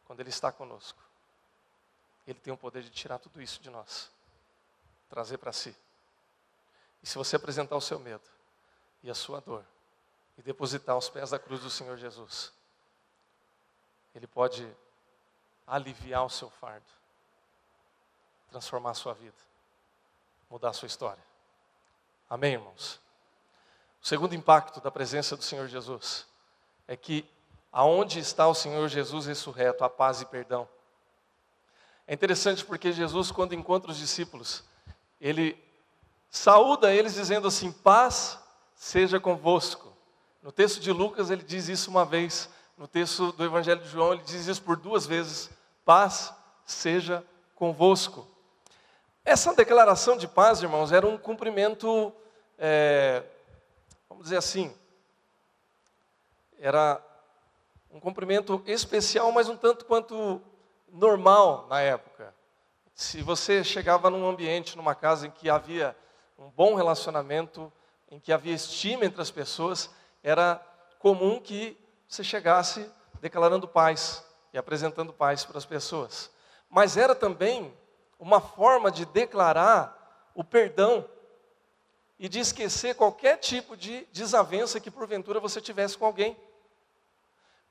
[0.05, 1.08] quando Ele está conosco,
[2.29, 4.11] Ele tem o poder de tirar tudo isso de nós,
[5.09, 5.75] trazer para si.
[7.03, 8.29] E se você apresentar o seu medo
[9.03, 9.65] e a sua dor,
[10.37, 12.53] e depositar aos pés da cruz do Senhor Jesus,
[14.15, 14.71] Ele pode
[15.67, 16.87] aliviar o seu fardo,
[18.51, 19.37] transformar a sua vida,
[20.51, 21.23] mudar a sua história.
[22.29, 23.01] Amém, irmãos?
[24.03, 26.27] O segundo impacto da presença do Senhor Jesus
[26.87, 27.29] é que
[27.73, 30.69] aonde está o Senhor Jesus ressurreto, a paz e perdão.
[32.11, 34.65] É interessante porque Jesus, quando encontra os discípulos,
[35.21, 35.63] ele
[36.31, 38.39] saúda eles dizendo assim: paz
[38.75, 39.95] seja convosco.
[40.43, 44.15] No texto de Lucas ele diz isso uma vez, no texto do Evangelho de João
[44.15, 45.51] ele diz isso por duas vezes:
[45.85, 46.33] paz
[46.65, 47.23] seja
[47.55, 48.27] convosco.
[49.23, 52.11] Essa declaração de paz, irmãos, era um cumprimento,
[52.59, 53.23] é,
[54.09, 54.75] vamos dizer assim,
[56.59, 57.05] era
[57.91, 60.41] um cumprimento especial, mas um tanto quanto
[60.93, 62.35] normal na época.
[62.95, 65.97] Se você chegava num ambiente, numa casa em que havia
[66.39, 67.73] um bom relacionamento,
[68.11, 69.91] em que havia estima entre as pessoas,
[70.23, 70.61] era
[70.99, 71.77] comum que
[72.09, 76.31] você chegasse declarando paz e apresentando paz para as pessoas.
[76.69, 77.73] Mas era também
[78.19, 81.09] uma forma de declarar o perdão
[82.19, 86.37] e de esquecer qualquer tipo de desavença que porventura você tivesse com alguém.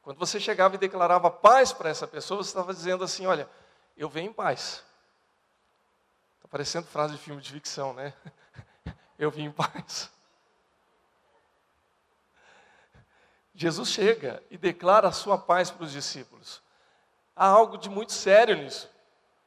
[0.07, 3.45] Quando você chegava e declarava paz para essa pessoa, você estava dizendo assim: Olha,
[3.97, 4.81] eu venho em paz.
[6.37, 8.13] Está parecendo frase de filme de ficção, né?
[9.19, 10.09] Eu vim em paz.
[13.53, 16.61] Jesus chega e declara a sua paz para os discípulos.
[17.35, 18.89] Há algo de muito sério nisso,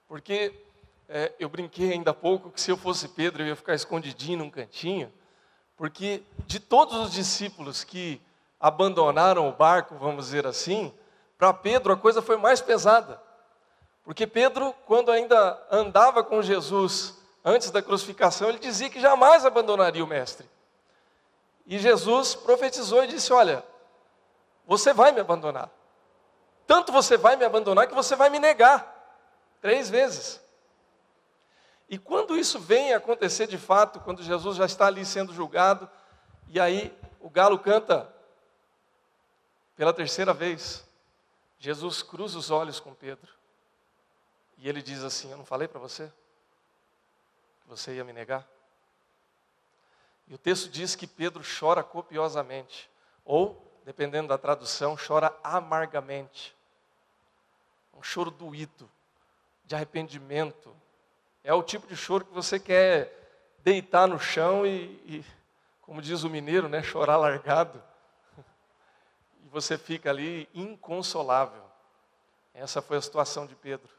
[0.07, 0.63] porque
[1.09, 4.41] é, eu brinquei ainda há pouco que se eu fosse Pedro eu ia ficar escondidinho
[4.41, 5.11] num cantinho,
[5.75, 8.21] porque de todos os discípulos que
[8.61, 10.93] abandonaram o barco, vamos dizer assim,
[11.39, 13.21] para Pedro a coisa foi mais pesada.
[14.05, 20.05] Porque Pedro, quando ainda andava com Jesus antes da crucificação, ele dizia que jamais abandonaria
[20.05, 20.49] o Mestre.
[21.67, 23.65] E Jesus profetizou e disse: Olha,
[24.67, 25.71] você vai me abandonar.
[26.67, 28.97] Tanto você vai me abandonar que você vai me negar.
[29.61, 30.41] Três vezes.
[31.89, 35.89] E quando isso vem acontecer de fato, quando Jesus já está ali sendo julgado,
[36.49, 38.09] e aí o galo canta
[39.81, 40.87] pela terceira vez,
[41.59, 43.33] Jesus cruza os olhos com Pedro.
[44.59, 46.13] E ele diz assim: Eu não falei para você
[47.63, 48.47] que você ia me negar?
[50.29, 52.91] E o texto diz que Pedro chora copiosamente,
[53.25, 56.55] ou, dependendo da tradução, chora amargamente.
[57.95, 58.87] Um choro doído,
[59.65, 60.77] de arrependimento.
[61.43, 65.25] É o tipo de choro que você quer deitar no chão e, e
[65.81, 67.83] como diz o mineiro, né, chorar largado
[69.51, 71.63] você fica ali inconsolável.
[72.55, 73.91] Essa foi a situação de Pedro.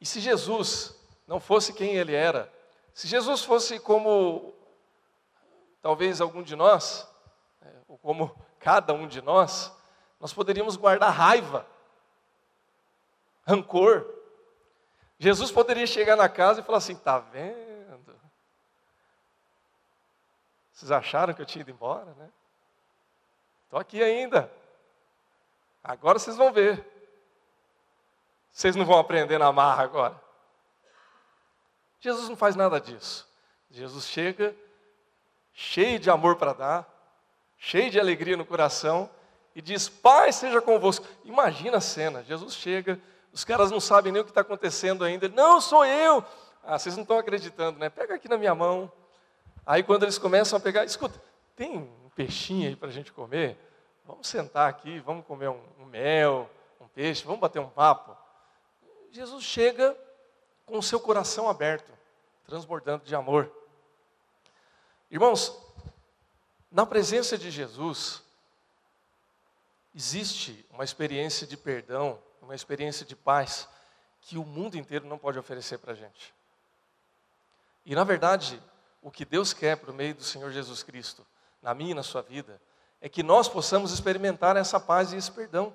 [0.00, 0.94] E se Jesus
[1.26, 2.52] não fosse quem ele era,
[2.92, 4.54] se Jesus fosse como
[5.80, 7.08] talvez algum de nós,
[7.62, 9.72] é, ou como cada um de nós,
[10.20, 11.66] nós poderíamos guardar raiva,
[13.46, 14.14] rancor.
[15.18, 18.14] Jesus poderia chegar na casa e falar assim: está vendo?
[20.72, 22.30] Vocês acharam que eu tinha ido embora, né?
[23.66, 24.50] Estou aqui ainda.
[25.82, 26.84] Agora vocês vão ver.
[28.52, 30.20] Vocês não vão aprender na marra agora.
[32.00, 33.28] Jesus não faz nada disso.
[33.70, 34.56] Jesus chega
[35.52, 36.88] cheio de amor para dar,
[37.58, 39.10] cheio de alegria no coração
[39.54, 41.04] e diz: Pai, seja convosco.
[41.24, 43.00] Imagina a cena: Jesus chega,
[43.32, 45.28] os caras não sabem nem o que está acontecendo ainda.
[45.28, 46.24] Não, sou eu.
[46.62, 47.90] Ah, vocês não estão acreditando, né?
[47.90, 48.90] Pega aqui na minha mão.
[49.66, 51.20] Aí quando eles começam a pegar, escuta,
[51.56, 53.58] tem peixinho aí para a gente comer,
[54.06, 56.50] vamos sentar aqui, vamos comer um, um mel,
[56.80, 58.16] um peixe, vamos bater um papo.
[59.12, 59.96] Jesus chega
[60.64, 61.92] com o seu coração aberto,
[62.44, 63.52] transbordando de amor.
[65.10, 65.56] Irmãos,
[66.70, 68.22] na presença de Jesus,
[69.94, 73.68] existe uma experiência de perdão, uma experiência de paz,
[74.22, 76.34] que o mundo inteiro não pode oferecer para a gente.
[77.84, 78.60] E na verdade,
[79.02, 81.24] o que Deus quer por meio do Senhor Jesus Cristo
[81.62, 82.60] na minha e na sua vida,
[83.00, 85.74] é que nós possamos experimentar essa paz e esse perdão.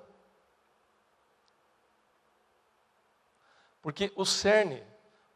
[3.80, 4.82] Porque o cerne,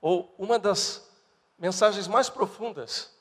[0.01, 1.09] ou uma das
[1.59, 3.13] mensagens mais profundas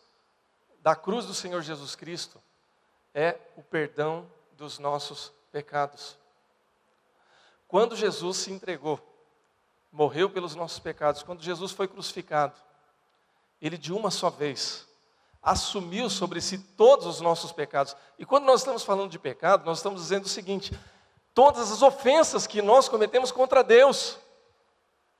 [0.79, 2.41] da cruz do Senhor Jesus Cristo,
[3.13, 6.17] é o perdão dos nossos pecados.
[7.67, 8.99] Quando Jesus se entregou,
[9.91, 12.59] morreu pelos nossos pecados, quando Jesus foi crucificado,
[13.61, 14.87] ele de uma só vez
[15.45, 17.95] assumiu sobre si todos os nossos pecados.
[18.17, 20.77] E quando nós estamos falando de pecado, nós estamos dizendo o seguinte:
[21.35, 24.17] todas as ofensas que nós cometemos contra Deus.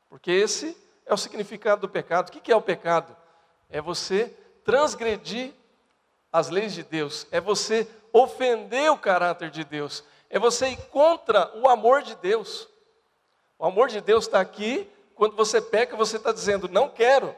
[0.10, 2.30] Porque esse é o significado do pecado.
[2.30, 3.16] O que é o pecado?
[3.70, 5.54] É você transgredir
[6.32, 11.56] as leis de Deus, é você ofender o caráter de Deus, é você ir contra
[11.56, 12.68] o amor de Deus.
[13.60, 17.36] O amor de Deus está aqui, quando você peca, você está dizendo, não quero.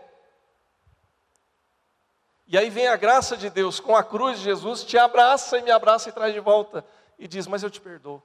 [2.47, 5.61] E aí vem a graça de Deus com a cruz de Jesus, te abraça e
[5.61, 6.85] me abraça e traz de volta.
[7.19, 8.23] E diz, mas eu te perdoo.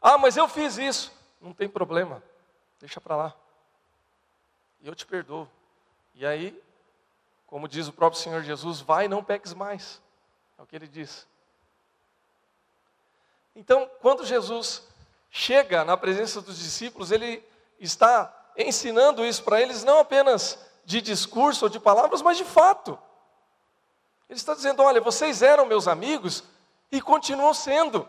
[0.00, 1.10] Ah, mas eu fiz isso.
[1.40, 2.22] Não tem problema,
[2.78, 3.34] deixa para lá.
[4.82, 5.48] Eu te perdoo.
[6.14, 6.62] E aí,
[7.46, 10.02] como diz o próprio Senhor Jesus, vai e não peques mais.
[10.58, 11.26] É o que ele diz.
[13.56, 14.86] Então, quando Jesus
[15.30, 17.42] chega na presença dos discípulos, ele
[17.80, 22.98] está ensinando isso para eles não apenas de discurso ou de palavras, mas de fato.
[24.26, 26.42] Ele está dizendo: olha, vocês eram meus amigos
[26.90, 28.08] e continuam sendo.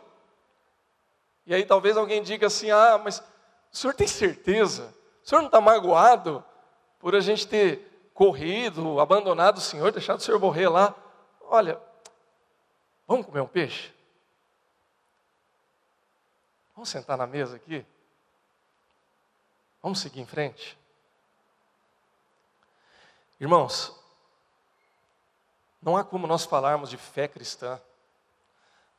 [1.46, 4.96] E aí talvez alguém diga assim: ah, mas o senhor tem certeza?
[5.22, 6.42] O senhor não está magoado
[7.00, 10.96] por a gente ter corrido, abandonado o senhor, deixado o senhor morrer lá?
[11.42, 11.78] Olha,
[13.06, 13.94] vamos comer um peixe?
[16.74, 17.86] Vamos sentar na mesa aqui?
[19.84, 20.80] Vamos seguir em frente?
[23.40, 23.96] Irmãos,
[25.82, 27.80] não há como nós falarmos de fé cristã,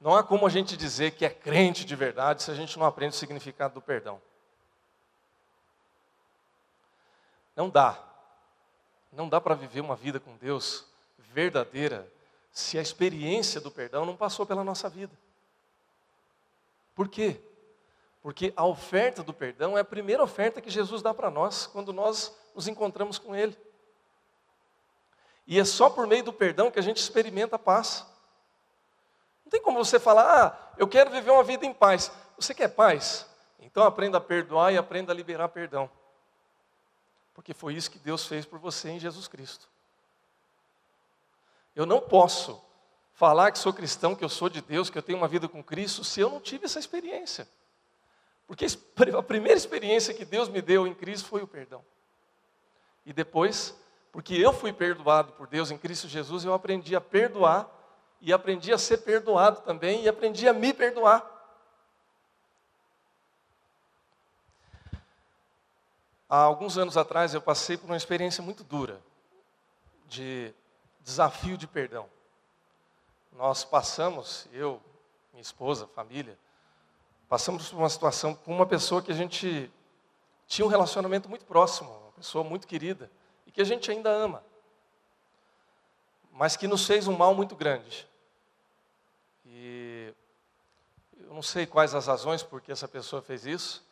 [0.01, 2.87] não há como a gente dizer que é crente de verdade se a gente não
[2.87, 4.21] aprende o significado do perdão.
[7.55, 8.03] Não dá.
[9.13, 10.87] Não dá para viver uma vida com Deus
[11.19, 12.11] verdadeira
[12.51, 15.13] se a experiência do perdão não passou pela nossa vida.
[16.95, 17.41] Por quê?
[18.23, 21.93] Porque a oferta do perdão é a primeira oferta que Jesus dá para nós quando
[21.93, 23.57] nós nos encontramos com Ele.
[25.51, 28.07] E é só por meio do perdão que a gente experimenta a paz.
[29.45, 32.13] Não tem como você falar, ah, eu quero viver uma vida em paz.
[32.37, 33.27] Você quer paz?
[33.59, 35.91] Então aprenda a perdoar e aprenda a liberar perdão.
[37.35, 39.69] Porque foi isso que Deus fez por você em Jesus Cristo.
[41.75, 42.65] Eu não posso
[43.13, 45.65] falar que sou cristão, que eu sou de Deus, que eu tenho uma vida com
[45.65, 47.49] Cristo, se eu não tive essa experiência.
[48.47, 51.85] Porque a primeira experiência que Deus me deu em Cristo foi o perdão.
[53.05, 53.75] E depois
[54.13, 57.69] porque eu fui perdoado por Deus em Cristo Jesus, eu aprendi a perdoar
[58.21, 61.25] e aprendi a ser perdoado também e aprendi a me perdoar.
[66.29, 69.01] Há alguns anos atrás eu passei por uma experiência muito dura
[70.07, 70.53] de
[71.01, 72.09] desafio de perdão.
[73.33, 74.81] Nós passamos, eu,
[75.33, 76.37] minha esposa, família,
[77.29, 79.71] passamos por uma situação com uma pessoa que a gente
[80.47, 83.11] tinha um relacionamento muito próximo, uma pessoa muito querida
[83.51, 84.45] e que a gente ainda ama,
[86.31, 88.09] mas que nos fez um mal muito grande.
[89.45, 90.15] E
[91.19, 93.85] eu não sei quais as razões por que essa pessoa fez isso,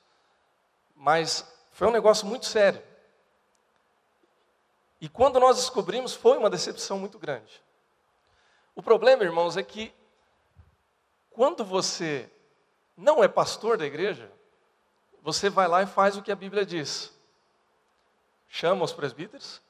[0.94, 2.81] mas foi um negócio muito sério.
[5.01, 7.61] E quando nós descobrimos, foi uma decepção muito grande.
[8.77, 9.92] O problema, irmãos, é que
[11.31, 12.31] quando você
[12.97, 14.31] não é pastor da igreja,
[15.21, 17.17] você vai lá e faz o que a Bíblia diz
[18.49, 19.61] chama os presbíteros,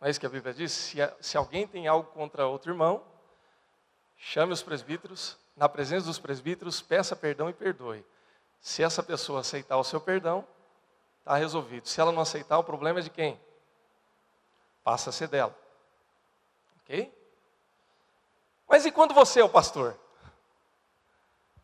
[0.00, 0.72] não é isso que a Bíblia diz?
[0.72, 3.02] Se, se alguém tem algo contra outro irmão,
[4.16, 8.04] chame os presbíteros, na presença dos presbíteros, peça perdão e perdoe.
[8.60, 10.46] Se essa pessoa aceitar o seu perdão,
[11.20, 11.88] está resolvido.
[11.88, 13.40] Se ela não aceitar, o problema é de quem?
[14.82, 15.56] Passa a ser dela.
[16.80, 17.12] Ok?
[18.68, 19.98] Mas e quando você é o pastor?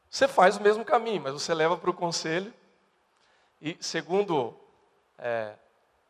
[0.09, 2.53] Você faz o mesmo caminho, mas você leva para o conselho.
[3.61, 4.59] E segundo
[5.18, 5.55] é,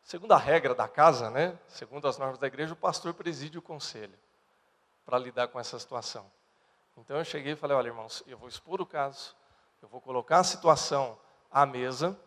[0.03, 3.61] Segundo a regra da casa, né, segundo as normas da igreja, o pastor preside o
[3.61, 4.17] conselho
[5.05, 6.29] para lidar com essa situação.
[6.97, 9.35] Então eu cheguei e falei: olha, irmãos, eu vou expor o caso,
[9.81, 11.17] eu vou colocar a situação
[11.51, 12.19] à mesa,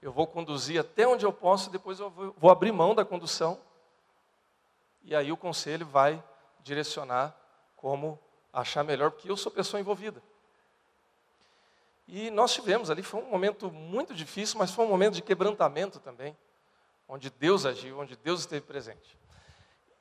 [0.00, 3.60] eu vou conduzir até onde eu posso, depois eu vou, vou abrir mão da condução,
[5.02, 6.22] e aí o conselho vai
[6.60, 7.34] direcionar
[7.76, 8.18] como
[8.52, 10.22] achar melhor, porque eu sou pessoa envolvida.
[12.06, 15.98] E nós tivemos ali, foi um momento muito difícil, mas foi um momento de quebrantamento
[16.00, 16.36] também
[17.08, 19.18] onde Deus agiu, onde Deus esteve presente.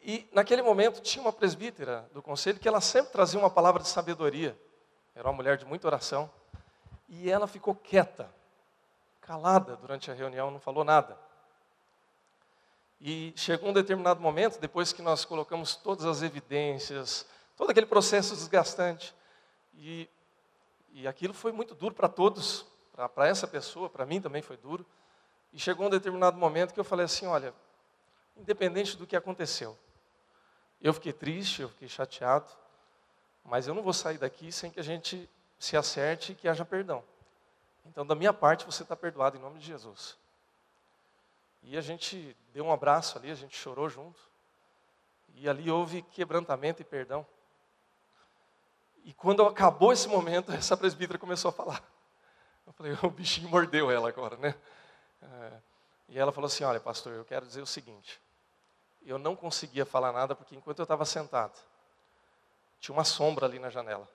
[0.01, 3.89] E naquele momento tinha uma presbítera do conselho que ela sempre trazia uma palavra de
[3.89, 4.57] sabedoria.
[5.15, 6.29] Era uma mulher de muita oração.
[7.09, 8.29] E ela ficou quieta,
[9.21, 11.17] calada durante a reunião, não falou nada.
[12.99, 17.25] E chegou um determinado momento, depois que nós colocamos todas as evidências,
[17.57, 19.15] Todo aquele processo desgastante.
[19.73, 20.07] E,
[20.91, 22.65] e aquilo foi muito duro para todos,
[23.15, 24.85] para essa pessoa, para mim também foi duro.
[25.53, 27.53] E chegou um determinado momento que eu falei assim: olha,
[28.35, 29.77] independente do que aconteceu,
[30.81, 32.51] eu fiquei triste, eu fiquei chateado,
[33.43, 36.63] mas eu não vou sair daqui sem que a gente se acerte e que haja
[36.63, 37.03] perdão.
[37.85, 40.17] Então, da minha parte, você está perdoado em nome de Jesus.
[41.63, 44.19] E a gente deu um abraço ali, a gente chorou junto.
[45.35, 47.25] E ali houve quebrantamento e perdão.
[49.03, 51.83] E quando acabou esse momento, essa presbítera começou a falar.
[52.65, 54.53] Eu falei, o bichinho mordeu ela agora, né?
[55.21, 55.51] É,
[56.09, 58.19] e ela falou assim: Olha, pastor, eu quero dizer o seguinte.
[59.05, 61.57] Eu não conseguia falar nada porque enquanto eu estava sentado,
[62.79, 64.07] tinha uma sombra ali na janela.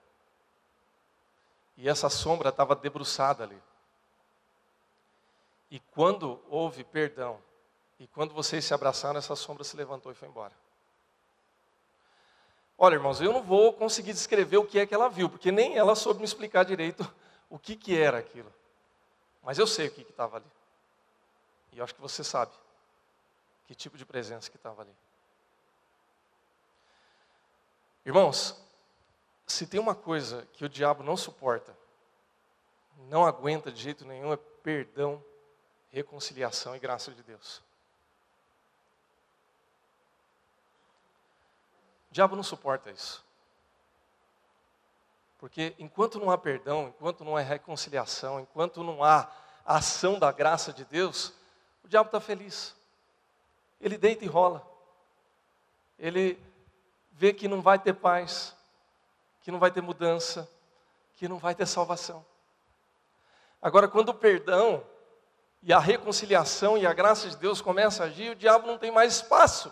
[1.75, 3.61] E essa sombra estava debruçada ali.
[5.71, 7.41] E quando houve perdão,
[7.99, 10.53] e quando vocês se abraçaram, essa sombra se levantou e foi embora.
[12.77, 15.77] Olha, irmãos, eu não vou conseguir descrever o que é que ela viu, porque nem
[15.77, 17.09] ela soube me explicar direito
[17.49, 18.53] o que, que era aquilo.
[19.41, 20.45] Mas eu sei o que estava ali.
[21.73, 22.53] E eu acho que você sabe
[23.65, 24.95] que tipo de presença que estava ali.
[28.05, 28.55] Irmãos,
[29.47, 31.75] se tem uma coisa que o diabo não suporta,
[33.09, 35.23] não aguenta de jeito nenhum, é perdão,
[35.89, 37.57] reconciliação e graça de Deus.
[42.11, 43.23] O diabo não suporta isso.
[45.39, 49.29] Porque enquanto não há perdão, enquanto não há reconciliação, enquanto não há
[49.65, 51.33] ação da graça de Deus,
[51.83, 52.75] o diabo está feliz.
[53.79, 54.65] Ele deita e rola.
[55.99, 56.41] Ele
[57.11, 58.55] vê que não vai ter paz,
[59.41, 60.49] que não vai ter mudança,
[61.15, 62.25] que não vai ter salvação.
[63.61, 64.83] Agora, quando o perdão
[65.61, 68.91] e a reconciliação e a graça de Deus começam a agir, o diabo não tem
[68.91, 69.71] mais espaço.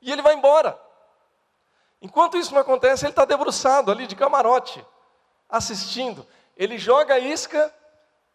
[0.00, 0.80] E ele vai embora.
[2.00, 4.84] Enquanto isso não acontece, ele está debruçado ali de camarote,
[5.48, 6.26] assistindo.
[6.56, 7.72] Ele joga a isca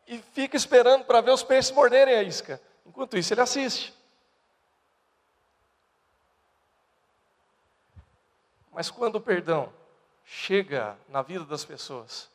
[0.08, 2.62] e fica esperando para ver os peixes morderem a isca.
[2.92, 3.98] Enquanto isso, ele assiste.
[8.70, 9.72] Mas quando o perdão
[10.26, 12.30] chega na vida das pessoas,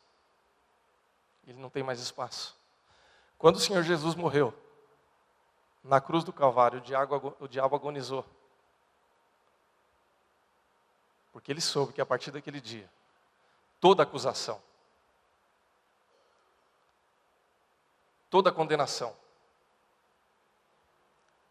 [1.45, 2.57] ele não tem mais espaço.
[3.37, 4.51] Quando o Senhor Jesus morreu,
[5.83, 8.25] na cruz do Calvário, o diabo, o diabo agonizou.
[11.31, 12.89] Porque ele soube que a partir daquele dia,
[13.79, 14.59] toda acusação,
[18.27, 19.15] toda condenação,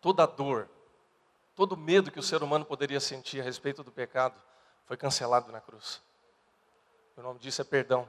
[0.07, 0.71] toda dor,
[1.57, 4.41] todo medo que o ser humano poderia sentir a respeito do pecado,
[4.85, 6.01] foi cancelado na cruz.
[7.17, 8.09] O nome disso é perdão.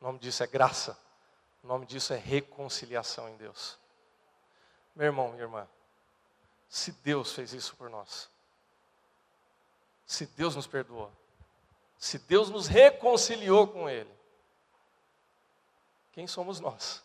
[0.00, 0.98] O nome disso é graça.
[1.62, 3.78] O nome disso é reconciliação em Deus.
[4.94, 5.68] Meu irmão, minha irmã,
[6.66, 8.30] se Deus fez isso por nós,
[10.06, 11.12] se Deus nos perdoou,
[11.98, 14.16] se Deus nos reconciliou com Ele,
[16.12, 17.04] quem somos nós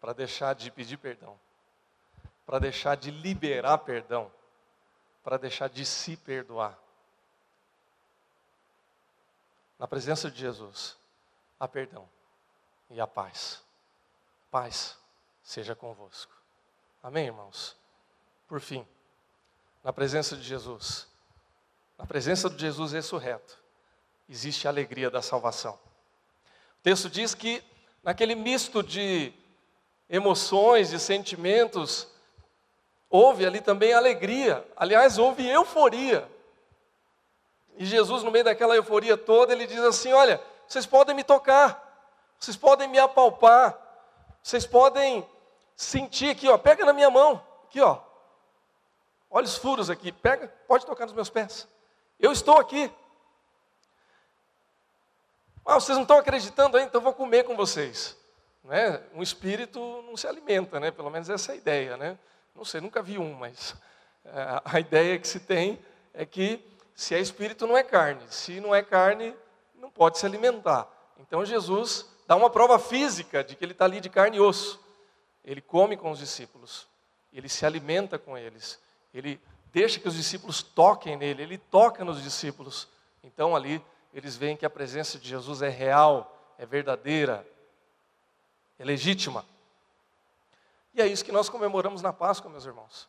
[0.00, 1.38] para deixar de pedir perdão,
[2.52, 4.30] para deixar de liberar perdão,
[5.24, 6.78] para deixar de se perdoar?
[9.78, 10.98] Na presença de Jesus,
[11.58, 12.06] há perdão
[12.90, 13.62] e a paz.
[14.50, 14.98] Paz
[15.42, 16.30] seja convosco.
[17.02, 17.74] Amém, irmãos?
[18.46, 18.86] Por fim,
[19.82, 21.08] na presença de Jesus,
[21.96, 23.58] na presença de Jesus ressurreto,
[24.28, 25.72] existe a alegria da salvação.
[26.80, 27.64] O texto diz que
[28.02, 29.32] naquele misto de
[30.06, 32.12] emoções, de sentimentos,
[33.12, 34.66] houve ali também alegria.
[34.74, 36.26] Aliás, houve euforia.
[37.76, 42.10] E Jesus, no meio daquela euforia toda, ele diz assim: Olha, vocês podem me tocar,
[42.40, 43.78] vocês podem me apalpar,
[44.42, 45.28] vocês podem
[45.76, 47.98] sentir aqui, ó, pega na minha mão, aqui, ó.
[49.30, 51.68] Olha os furos aqui, pega, pode tocar nos meus pés.
[52.18, 52.90] Eu estou aqui.
[55.64, 58.16] Ah, vocês não estão acreditando ainda, então vou comer com vocês.
[58.64, 59.02] Né?
[59.14, 60.90] Um espírito não se alimenta, né?
[60.90, 62.18] Pelo menos essa é a ideia, né?
[62.54, 63.74] Não sei, nunca vi um, mas
[64.24, 65.78] é, a ideia que se tem
[66.12, 68.22] é que se é espírito, não é carne.
[68.28, 69.34] Se não é carne,
[69.74, 70.88] não pode se alimentar.
[71.18, 74.80] Então Jesus dá uma prova física de que ele está ali de carne e osso.
[75.44, 76.86] Ele come com os discípulos,
[77.32, 78.78] ele se alimenta com eles,
[79.12, 79.40] ele
[79.72, 82.86] deixa que os discípulos toquem nele, ele toca nos discípulos.
[83.24, 83.84] Então ali
[84.14, 87.44] eles veem que a presença de Jesus é real, é verdadeira,
[88.78, 89.44] é legítima.
[90.94, 93.08] E é isso que nós comemoramos na Páscoa, meus irmãos.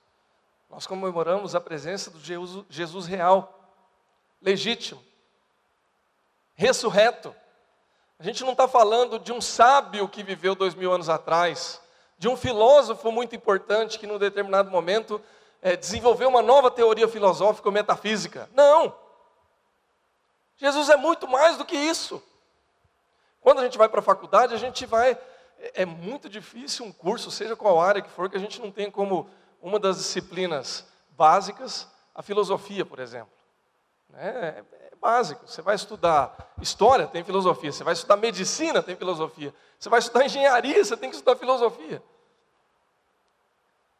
[0.69, 3.59] Nós comemoramos a presença do Jesus, Jesus real
[4.41, 5.03] legítimo,
[6.55, 7.34] ressurreto.
[8.19, 11.81] A gente não está falando de um sábio que viveu dois mil anos atrás,
[12.17, 15.21] de um filósofo muito importante que, num determinado momento,
[15.61, 18.49] é, desenvolveu uma nova teoria filosófica ou metafísica.
[18.53, 18.95] Não!
[20.57, 22.21] Jesus é muito mais do que isso.
[23.41, 25.17] Quando a gente vai para a faculdade, a gente vai.
[25.59, 28.71] É, é muito difícil um curso, seja qual área que for, que a gente não
[28.71, 29.29] tem como
[29.61, 33.31] uma das disciplinas básicas a filosofia, por exemplo.
[34.15, 34.63] É, é
[35.01, 35.47] básico.
[35.47, 37.71] Você vai estudar história, tem filosofia.
[37.71, 39.53] Você vai estudar medicina, tem filosofia.
[39.79, 42.01] Você vai estudar engenharia, você tem que estudar filosofia.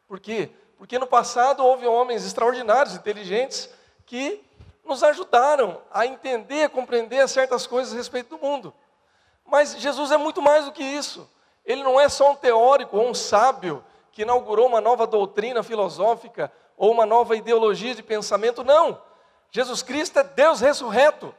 [0.06, 0.50] Por quê?
[0.78, 3.68] Porque no passado houve homens extraordinários, inteligentes,
[4.06, 4.44] que
[4.84, 8.72] nos ajudaram a entender, a compreender certas coisas a respeito do mundo.
[9.44, 11.28] Mas Jesus é muito mais do que isso.
[11.64, 16.52] Ele não é só um teórico ou um sábio que inaugurou uma nova doutrina filosófica
[16.76, 19.00] ou uma nova ideologia de pensamento, não.
[19.50, 21.34] Jesus Cristo é Deus ressurreto.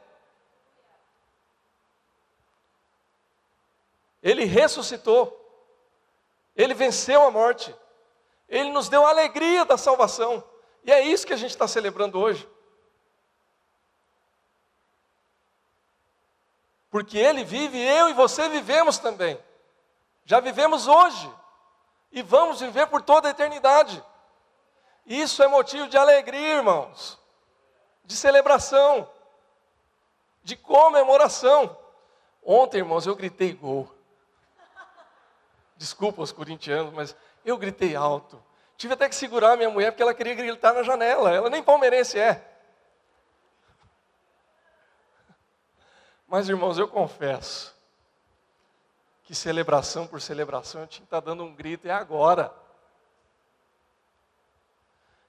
[4.22, 5.42] Ele ressuscitou.
[6.56, 7.74] Ele venceu a morte.
[8.48, 10.42] Ele nos deu a alegria da salvação.
[10.84, 12.48] E é isso que a gente está celebrando hoje.
[16.90, 19.38] Porque Ele vive, eu e você vivemos também.
[20.26, 21.32] Já vivemos hoje.
[22.10, 24.02] E vamos viver por toda a eternidade.
[25.06, 27.18] Isso é motivo de alegria, irmãos.
[28.04, 29.08] De celebração.
[30.42, 31.76] De comemoração.
[32.42, 33.88] Ontem, irmãos, eu gritei gol.
[35.76, 38.42] Desculpa os corintianos, mas eu gritei alto.
[38.76, 41.32] Tive até que segurar minha mulher porque ela queria gritar na janela.
[41.32, 42.44] Ela nem palmeirense é.
[46.26, 47.75] Mas, irmãos, eu confesso
[49.26, 52.54] que celebração por celebração eu tinha que estar dando um grito, é agora.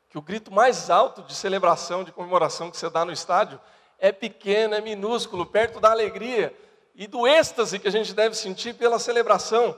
[0.08, 3.60] Que o grito mais alto de celebração, de comemoração que você dá no estádio
[3.98, 6.56] é pequeno, é minúsculo, perto da alegria
[6.93, 9.78] e do êxtase que a gente deve sentir pela celebração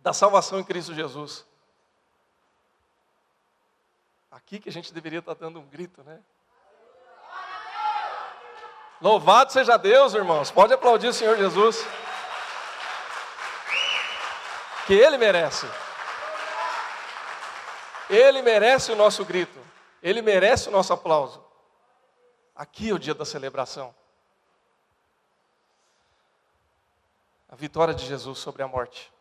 [0.00, 1.46] da salvação em Cristo Jesus.
[4.32, 6.20] Aqui que a gente deveria estar dando um grito, né?
[9.00, 10.50] Louvado seja Deus, irmãos.
[10.50, 11.86] Pode aplaudir o Senhor Jesus.
[14.86, 15.66] Que Ele merece.
[18.08, 19.58] Ele merece o nosso grito.
[20.02, 21.44] Ele merece o nosso aplauso.
[22.54, 23.94] Aqui é o dia da celebração.
[27.48, 29.12] A vitória de Jesus sobre a morte.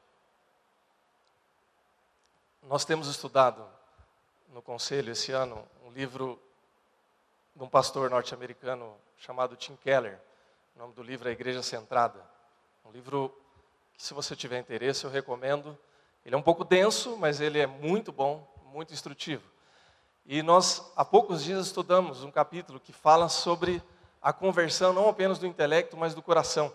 [2.64, 3.68] Nós temos estudado
[4.50, 6.42] no conselho esse ano um livro
[7.56, 10.20] de um pastor norte-americano chamado Tim Keller.
[10.76, 12.24] O nome do livro é Igreja Centrada.
[12.84, 13.36] Um livro
[14.06, 15.76] se você tiver interesse, eu recomendo.
[16.24, 19.42] Ele é um pouco denso, mas ele é muito bom, muito instrutivo.
[20.28, 23.82] E nós, há poucos dias, estudamos um capítulo que fala sobre
[24.22, 26.72] a conversão não apenas do intelecto, mas do coração.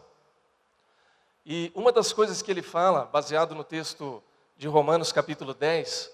[1.46, 4.20] E uma das coisas que ele fala, baseado no texto
[4.56, 6.10] de Romanos capítulo 10,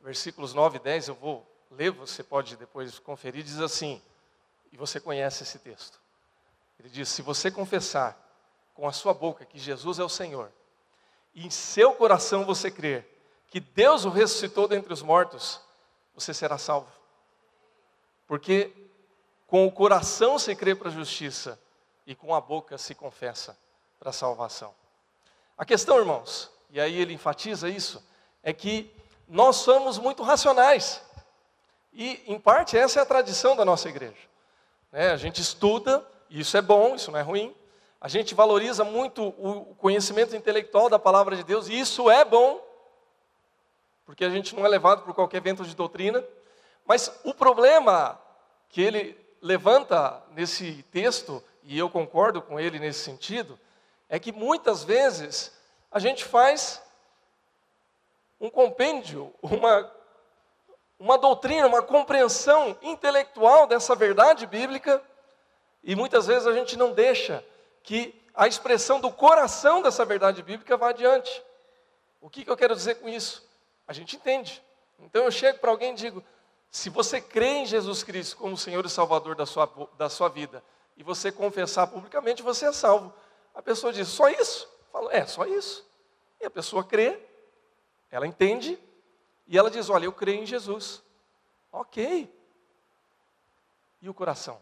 [0.00, 4.00] versículos 9 e 10, eu vou ler, você pode depois conferir, diz assim,
[4.70, 6.00] e você conhece esse texto.
[6.78, 8.21] Ele diz: Se você confessar
[8.74, 10.50] com a sua boca que Jesus é o Senhor,
[11.34, 13.08] e em seu coração você crer
[13.48, 15.60] que Deus o ressuscitou dentre os mortos,
[16.14, 16.90] você será salvo.
[18.26, 18.72] Porque
[19.46, 21.60] com o coração se crê para a justiça,
[22.06, 23.56] e com a boca se confessa
[23.98, 24.74] para a salvação.
[25.56, 28.02] A questão, irmãos, e aí ele enfatiza isso,
[28.42, 28.92] é que
[29.28, 31.02] nós somos muito racionais.
[31.92, 34.16] E, em parte, essa é a tradição da nossa igreja.
[34.90, 35.10] Né?
[35.10, 37.54] A gente estuda, e isso é bom, isso não é ruim.
[38.02, 42.60] A gente valoriza muito o conhecimento intelectual da palavra de Deus, e isso é bom,
[44.04, 46.24] porque a gente não é levado por qualquer vento de doutrina.
[46.84, 48.20] Mas o problema
[48.68, 53.56] que ele levanta nesse texto, e eu concordo com ele nesse sentido,
[54.08, 55.56] é que muitas vezes
[55.88, 56.82] a gente faz
[58.40, 59.92] um compêndio, uma,
[60.98, 65.00] uma doutrina, uma compreensão intelectual dessa verdade bíblica,
[65.84, 67.44] e muitas vezes a gente não deixa
[67.82, 71.42] que a expressão do coração dessa verdade bíblica vá adiante.
[72.20, 73.46] O que, que eu quero dizer com isso?
[73.86, 74.62] A gente entende.
[74.98, 76.24] Então eu chego para alguém e digo:
[76.70, 80.62] se você crê em Jesus Cristo como Senhor e Salvador da sua, da sua vida,
[80.96, 83.12] e você confessar publicamente, você é salvo.
[83.54, 84.68] A pessoa diz: só isso?
[84.92, 85.84] Falo, é, só isso.
[86.40, 87.18] E a pessoa crê,
[88.10, 88.78] ela entende,
[89.46, 91.02] e ela diz: Olha, eu creio em Jesus.
[91.70, 92.32] Ok.
[94.00, 94.60] E o coração?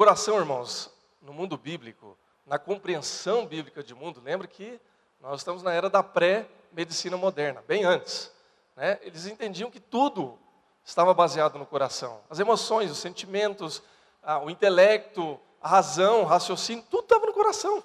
[0.00, 0.90] Coração, irmãos,
[1.20, 4.80] no mundo bíblico, na compreensão bíblica de mundo, lembra que
[5.20, 8.32] nós estamos na era da pré-medicina moderna, bem antes.
[8.74, 8.98] Né?
[9.02, 10.38] Eles entendiam que tudo
[10.82, 12.22] estava baseado no coração.
[12.30, 13.82] As emoções, os sentimentos,
[14.22, 17.84] ah, o intelecto, a razão, o raciocínio, tudo estava no coração.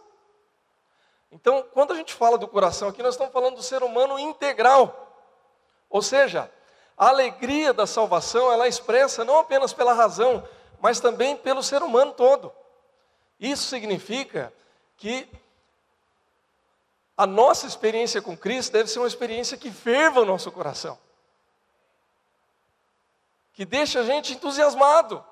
[1.30, 5.28] Então, quando a gente fala do coração aqui, nós estamos falando do ser humano integral.
[5.90, 6.50] Ou seja,
[6.98, 10.48] A alegria da salvação, ela é expressa não apenas pela razão,
[10.82, 12.52] mas também pelo ser humano todo.
[13.40, 14.54] Isso significa
[14.98, 15.28] que
[17.18, 20.98] a nossa experiência com Cristo deve ser uma experiência que ferva o nosso coração,
[23.54, 25.24] que deixa a gente entusiasmado.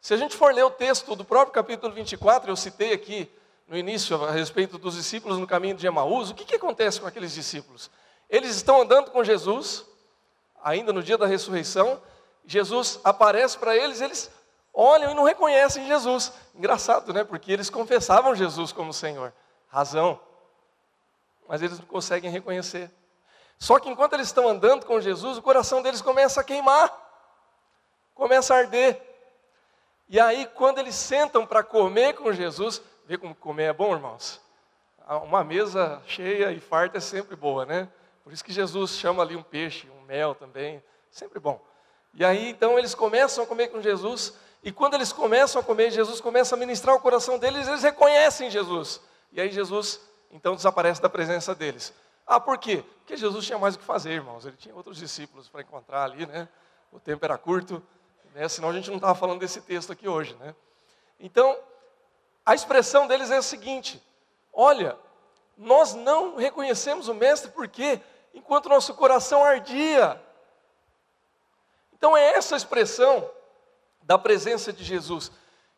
[0.00, 3.28] Se a gente for ler o texto do próprio capítulo 24, eu citei aqui
[3.66, 7.06] no início a respeito dos discípulos no caminho de Emaús, o que, que acontece com
[7.06, 7.90] aqueles discípulos?
[8.30, 9.84] Eles estão andando com Jesus,
[10.62, 12.00] ainda no dia da ressurreição,
[12.48, 14.30] Jesus aparece para eles, eles
[14.72, 16.32] olham e não reconhecem Jesus.
[16.54, 17.22] Engraçado, né?
[17.22, 19.34] Porque eles confessavam Jesus como Senhor.
[19.68, 20.18] Razão.
[21.46, 22.90] Mas eles não conseguem reconhecer.
[23.58, 26.90] Só que enquanto eles estão andando com Jesus, o coração deles começa a queimar,
[28.14, 28.98] começa a arder.
[30.08, 34.40] E aí, quando eles sentam para comer com Jesus, vê como comer é bom, irmãos?
[35.22, 37.90] Uma mesa cheia e farta é sempre boa, né?
[38.24, 41.62] Por isso que Jesus chama ali um peixe, um mel também, sempre bom.
[42.14, 45.90] E aí, então, eles começam a comer com Jesus, e quando eles começam a comer,
[45.90, 49.00] Jesus começa a ministrar o coração deles, eles reconhecem Jesus.
[49.32, 50.00] E aí, Jesus,
[50.30, 51.92] então, desaparece da presença deles.
[52.26, 52.84] Ah, por quê?
[52.98, 54.44] Porque Jesus tinha mais o que fazer, irmãos.
[54.44, 56.48] Ele tinha outros discípulos para encontrar ali, né?
[56.92, 57.82] O tempo era curto
[58.34, 58.48] né?
[58.48, 60.34] senão a gente não estava falando desse texto aqui hoje.
[60.36, 60.54] Né?
[61.18, 61.58] Então,
[62.46, 64.02] a expressão deles é a seguinte:
[64.52, 64.96] olha,
[65.56, 68.00] nós não reconhecemos o Mestre porque
[68.32, 70.22] enquanto nosso coração ardia.
[71.98, 73.30] Então é essa expressão
[74.02, 75.30] da presença de Jesus.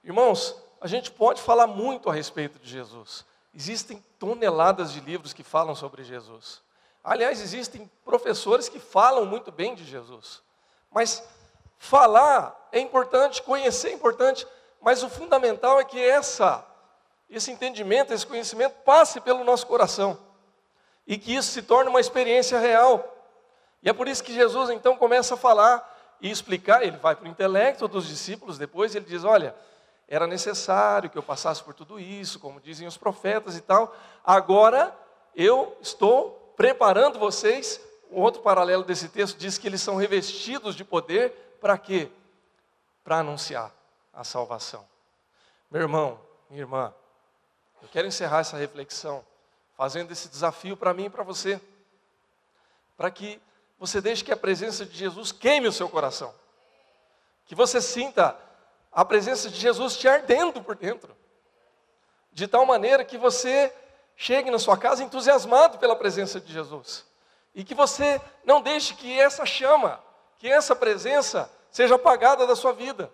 [0.05, 3.27] Irmãos, a gente pode falar muito a respeito de Jesus.
[3.53, 6.63] Existem toneladas de livros que falam sobre Jesus.
[7.03, 10.43] Aliás, existem professores que falam muito bem de Jesus.
[10.91, 11.25] Mas
[11.83, 14.47] Falar é importante, conhecer é importante,
[14.83, 16.63] mas o fundamental é que essa,
[17.29, 20.19] esse entendimento, esse conhecimento passe pelo nosso coração
[21.07, 23.03] e que isso se torne uma experiência real.
[23.83, 26.83] E é por isso que Jesus então começa a falar e explicar.
[26.83, 29.55] Ele vai para o intelecto dos discípulos, depois ele diz: Olha,
[30.09, 33.95] era necessário que eu passasse por tudo isso, como dizem os profetas e tal.
[34.25, 34.97] Agora
[35.35, 37.81] eu estou preparando vocês.
[38.11, 42.11] Um outro paralelo desse texto diz que eles são revestidos de poder para quê?
[43.05, 43.73] Para anunciar
[44.13, 44.85] a salvação.
[45.71, 46.93] Meu irmão, minha irmã,
[47.81, 49.25] eu quero encerrar essa reflexão
[49.77, 51.61] fazendo esse desafio para mim e para você,
[52.97, 53.41] para que
[53.81, 56.35] você deixe que a presença de Jesus queime o seu coração,
[57.47, 58.37] que você sinta
[58.93, 61.17] a presença de Jesus te ardendo por dentro,
[62.31, 63.75] de tal maneira que você
[64.15, 67.07] chegue na sua casa entusiasmado pela presença de Jesus,
[67.55, 69.99] e que você não deixe que essa chama
[70.39, 73.13] que essa presença seja apagada da sua vida.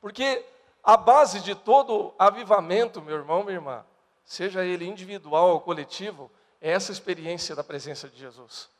[0.00, 0.44] Porque
[0.82, 3.84] a base de todo avivamento, meu irmão, minha irmã,
[4.24, 8.70] seja ele individual ou coletivo, é essa experiência da presença de Jesus.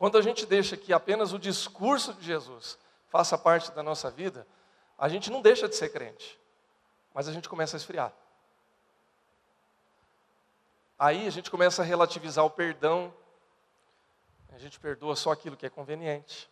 [0.00, 2.78] Quando a gente deixa que apenas o discurso de Jesus
[3.10, 4.46] faça parte da nossa vida,
[4.96, 6.40] a gente não deixa de ser crente,
[7.12, 8.10] mas a gente começa a esfriar.
[10.98, 13.12] Aí a gente começa a relativizar o perdão
[14.52, 16.50] a gente perdoa só aquilo que é conveniente.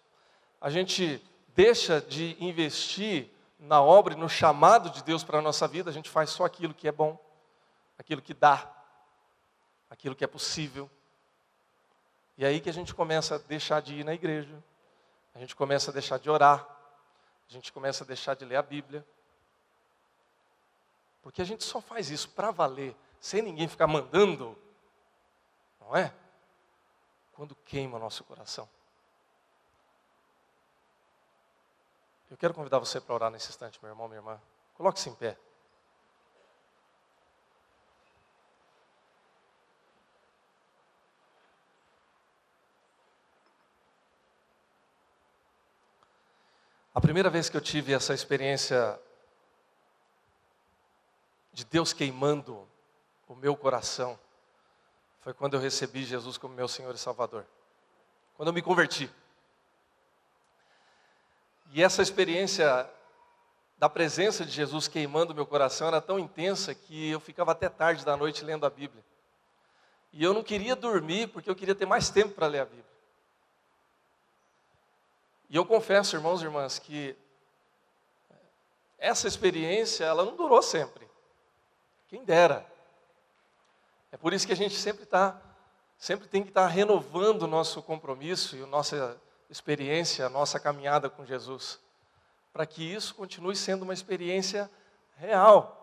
[0.61, 3.28] A gente deixa de investir
[3.59, 6.44] na obra e no chamado de Deus para a nossa vida, a gente faz só
[6.44, 7.18] aquilo que é bom,
[7.99, 8.70] aquilo que dá,
[9.90, 10.88] aquilo que é possível.
[12.39, 14.62] E aí que a gente começa a deixar de ir na igreja,
[15.34, 16.66] a gente começa a deixar de orar,
[17.47, 19.05] a gente começa a deixar de ler a Bíblia.
[21.20, 24.57] Porque a gente só faz isso para valer, sem ninguém ficar mandando,
[25.78, 26.14] não é?
[27.39, 28.68] quando queima nosso coração.
[32.28, 34.43] Eu quero convidar você para orar nesse instante, meu irmão, minha irmã.
[34.74, 35.39] Coloque-se em pé.
[46.99, 48.99] A primeira vez que eu tive essa experiência
[51.53, 52.68] de Deus queimando
[53.28, 54.18] o meu coração,
[55.20, 57.46] foi quando eu recebi Jesus como meu Senhor e Salvador.
[58.34, 59.09] Quando eu me converti.
[61.70, 62.90] E essa experiência
[63.78, 68.05] da presença de Jesus queimando meu coração era tão intensa que eu ficava até tarde
[68.05, 69.05] da noite lendo a Bíblia.
[70.12, 72.88] E eu não queria dormir porque eu queria ter mais tempo para ler a Bíblia.
[75.49, 77.16] E eu confesso, irmãos e irmãs, que
[78.99, 81.09] essa experiência ela não durou sempre.
[82.09, 82.66] Quem dera.
[84.11, 85.40] É por isso que a gente sempre está,
[85.96, 90.59] sempre tem que estar tá renovando o nosso compromisso e a nossa experiência, a nossa
[90.59, 91.78] caminhada com Jesus,
[92.53, 94.70] para que isso continue sendo uma experiência
[95.16, 95.74] real.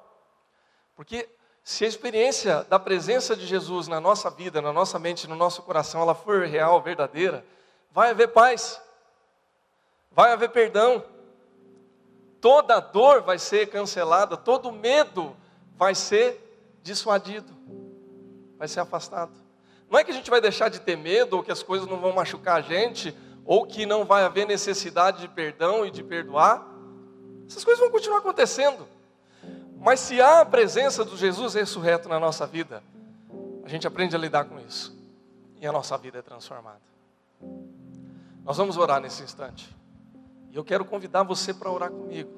[0.96, 1.30] Porque
[1.64, 5.64] se a experiência da presença de Jesus na nossa vida, na nossa mente, no nosso
[5.64, 7.46] coração, ela for real, verdadeira,
[7.92, 8.82] vai haver paz,
[10.16, 11.04] vai haver perdão,
[12.40, 15.36] toda dor vai ser cancelada, todo medo
[15.78, 16.42] vai ser
[16.82, 17.52] dissuadido,
[18.58, 19.34] vai ser afastado.
[19.90, 22.00] Não é que a gente vai deixar de ter medo, ou que as coisas não
[22.00, 26.66] vão machucar a gente, ou que não vai haver necessidade de perdão e de perdoar.
[27.48, 28.88] Essas coisas vão continuar acontecendo.
[29.78, 32.82] Mas se há a presença do Jesus ressurreto na nossa vida,
[33.64, 34.98] a gente aprende a lidar com isso.
[35.60, 36.82] E a nossa vida é transformada.
[38.44, 39.76] Nós vamos orar nesse instante.
[40.56, 42.32] E eu quero convidar você para orar comigo.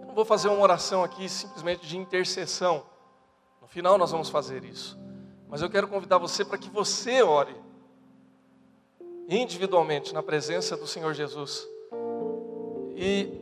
[0.00, 2.82] Eu não vou fazer uma oração aqui simplesmente de intercessão.
[3.60, 4.98] No final nós vamos fazer isso.
[5.46, 7.54] Mas eu quero convidar você para que você ore
[9.28, 11.68] individualmente na presença do Senhor Jesus.
[12.96, 13.38] E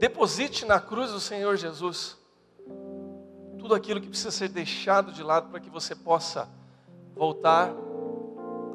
[0.00, 2.18] deposite na cruz do Senhor Jesus
[3.60, 6.48] tudo aquilo que precisa ser deixado de lado para que você possa
[7.14, 7.72] voltar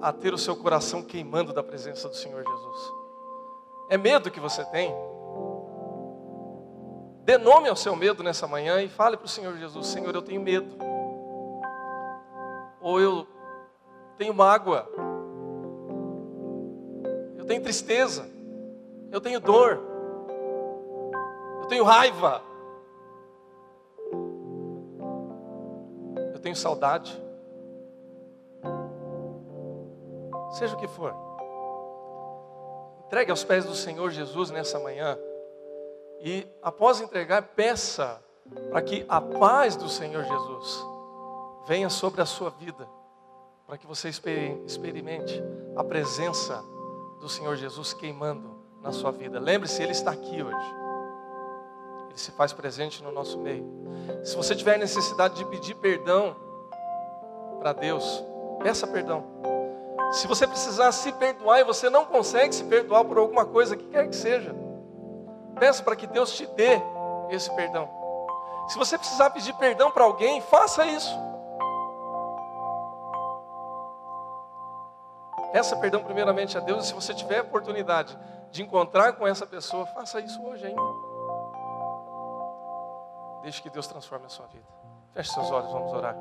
[0.02, 3.07] a ter o seu coração queimando da presença do Senhor Jesus.
[3.90, 4.94] É medo que você tem?
[7.24, 10.22] Dê nome ao seu medo nessa manhã e fale para o Senhor Jesus: Senhor, eu
[10.22, 10.76] tenho medo.
[12.82, 13.28] Ou eu
[14.18, 14.88] tenho mágoa
[17.48, 18.30] tenho tristeza,
[19.10, 19.80] eu tenho dor,
[21.62, 22.42] eu tenho raiva,
[26.34, 27.20] eu tenho saudade.
[30.52, 31.14] Seja o que for,
[33.08, 35.18] entregue aos pés do Senhor Jesus nessa manhã
[36.20, 38.22] e, após entregar, peça
[38.70, 40.86] para que a paz do Senhor Jesus
[41.66, 42.88] venha sobre a sua vida,
[43.66, 45.42] para que você experimente
[45.76, 46.62] a presença
[47.22, 49.40] do Senhor Jesus queimando na sua vida.
[49.40, 50.76] Lembre-se, Ele está aqui hoje.
[52.10, 53.66] Ele se faz presente no nosso meio.
[54.26, 56.36] Se você tiver necessidade de pedir perdão
[57.60, 58.22] para Deus,
[58.62, 59.57] peça perdão.
[60.12, 63.86] Se você precisar se perdoar e você não consegue se perdoar por alguma coisa que
[63.86, 64.56] quer que seja,
[65.60, 66.82] peça para que Deus te dê
[67.30, 67.90] esse perdão.
[68.70, 71.14] Se você precisar pedir perdão para alguém, faça isso.
[75.52, 78.18] Peça perdão primeiramente a Deus e se você tiver a oportunidade
[78.52, 80.82] de encontrar com essa pessoa, faça isso hoje ainda.
[83.42, 84.66] Deixe que Deus transforme a sua vida.
[85.14, 86.16] Feche seus olhos, vamos orar.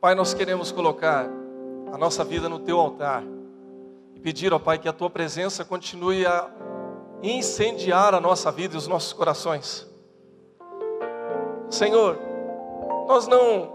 [0.00, 1.28] Pai, nós queremos colocar
[1.92, 3.22] a nossa vida no teu altar
[4.14, 6.48] e pedir, ó Pai, que a tua presença continue a
[7.22, 9.86] incendiar a nossa vida e os nossos corações.
[11.68, 12.18] Senhor,
[13.06, 13.70] nós não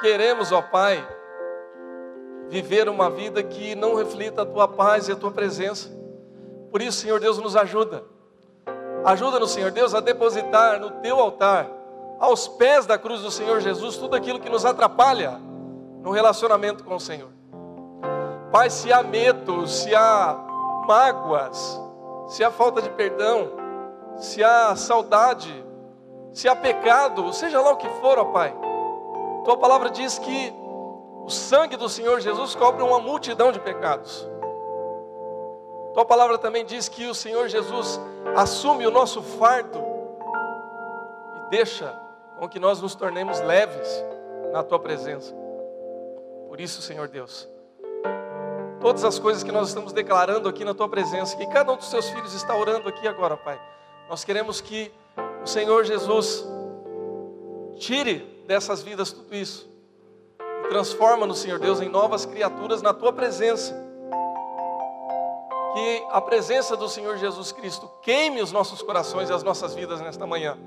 [0.00, 1.04] queremos, ó Pai,
[2.48, 5.90] viver uma vida que não reflita a tua paz e a tua presença.
[6.70, 8.04] Por isso, Senhor Deus, nos ajuda.
[9.04, 11.68] Ajuda-nos, Senhor Deus, a depositar no teu altar,
[12.22, 15.40] aos pés da cruz do Senhor Jesus, tudo aquilo que nos atrapalha
[16.00, 17.30] no relacionamento com o Senhor.
[18.50, 20.38] Pai, se há medo, se há
[20.86, 21.80] mágoas,
[22.28, 23.50] se há falta de perdão,
[24.16, 25.52] se há saudade,
[26.32, 28.62] se há pecado, seja lá o que for, ó Pai
[29.44, 30.54] tua palavra diz que
[31.24, 34.28] o sangue do Senhor Jesus cobre uma multidão de pecados.
[35.94, 38.00] Tua palavra também diz que o Senhor Jesus
[38.36, 39.78] assume o nosso fardo
[41.36, 42.00] e deixa
[42.42, 44.04] com que nós nos tornemos leves
[44.52, 45.32] na tua presença.
[46.48, 47.48] Por isso, Senhor Deus,
[48.80, 51.88] todas as coisas que nós estamos declarando aqui na tua presença, que cada um dos
[51.88, 53.62] teus filhos está orando aqui agora, Pai.
[54.10, 54.92] Nós queremos que
[55.40, 56.44] o Senhor Jesus
[57.76, 59.70] tire dessas vidas tudo isso.
[60.64, 63.72] E transforma-nos, Senhor Deus, em novas criaturas na tua presença.
[65.74, 70.00] Que a presença do Senhor Jesus Cristo queime os nossos corações e as nossas vidas
[70.00, 70.58] nesta manhã.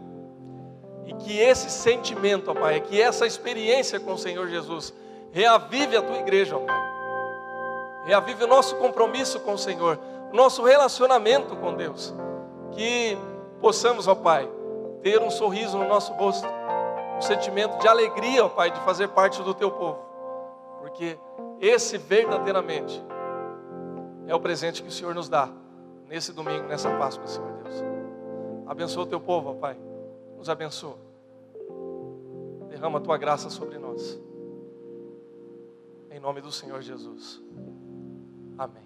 [1.06, 4.93] E que esse sentimento, ó Pai, que essa experiência com o Senhor Jesus
[5.32, 6.95] reavive a tua igreja, ó Pai.
[8.06, 9.99] Reavive o nosso compromisso com o Senhor,
[10.32, 12.14] o nosso relacionamento com Deus.
[12.72, 13.18] Que
[13.62, 14.49] possamos, ó Pai,
[15.01, 16.47] ter um sorriso no nosso rosto
[17.18, 19.99] um sentimento de alegria, ó Pai, de fazer parte do teu povo,
[20.80, 21.18] porque
[21.60, 23.03] esse verdadeiramente
[24.28, 25.49] é o presente que o Senhor nos dá
[26.08, 27.84] nesse domingo, nessa Páscoa, Senhor Deus.
[28.68, 29.78] Abençoa o teu povo, ó Pai,
[30.38, 30.97] nos abençoa,
[32.69, 34.19] derrama a tua graça sobre nós,
[36.11, 37.41] em nome do Senhor Jesus.
[38.57, 38.86] Amém.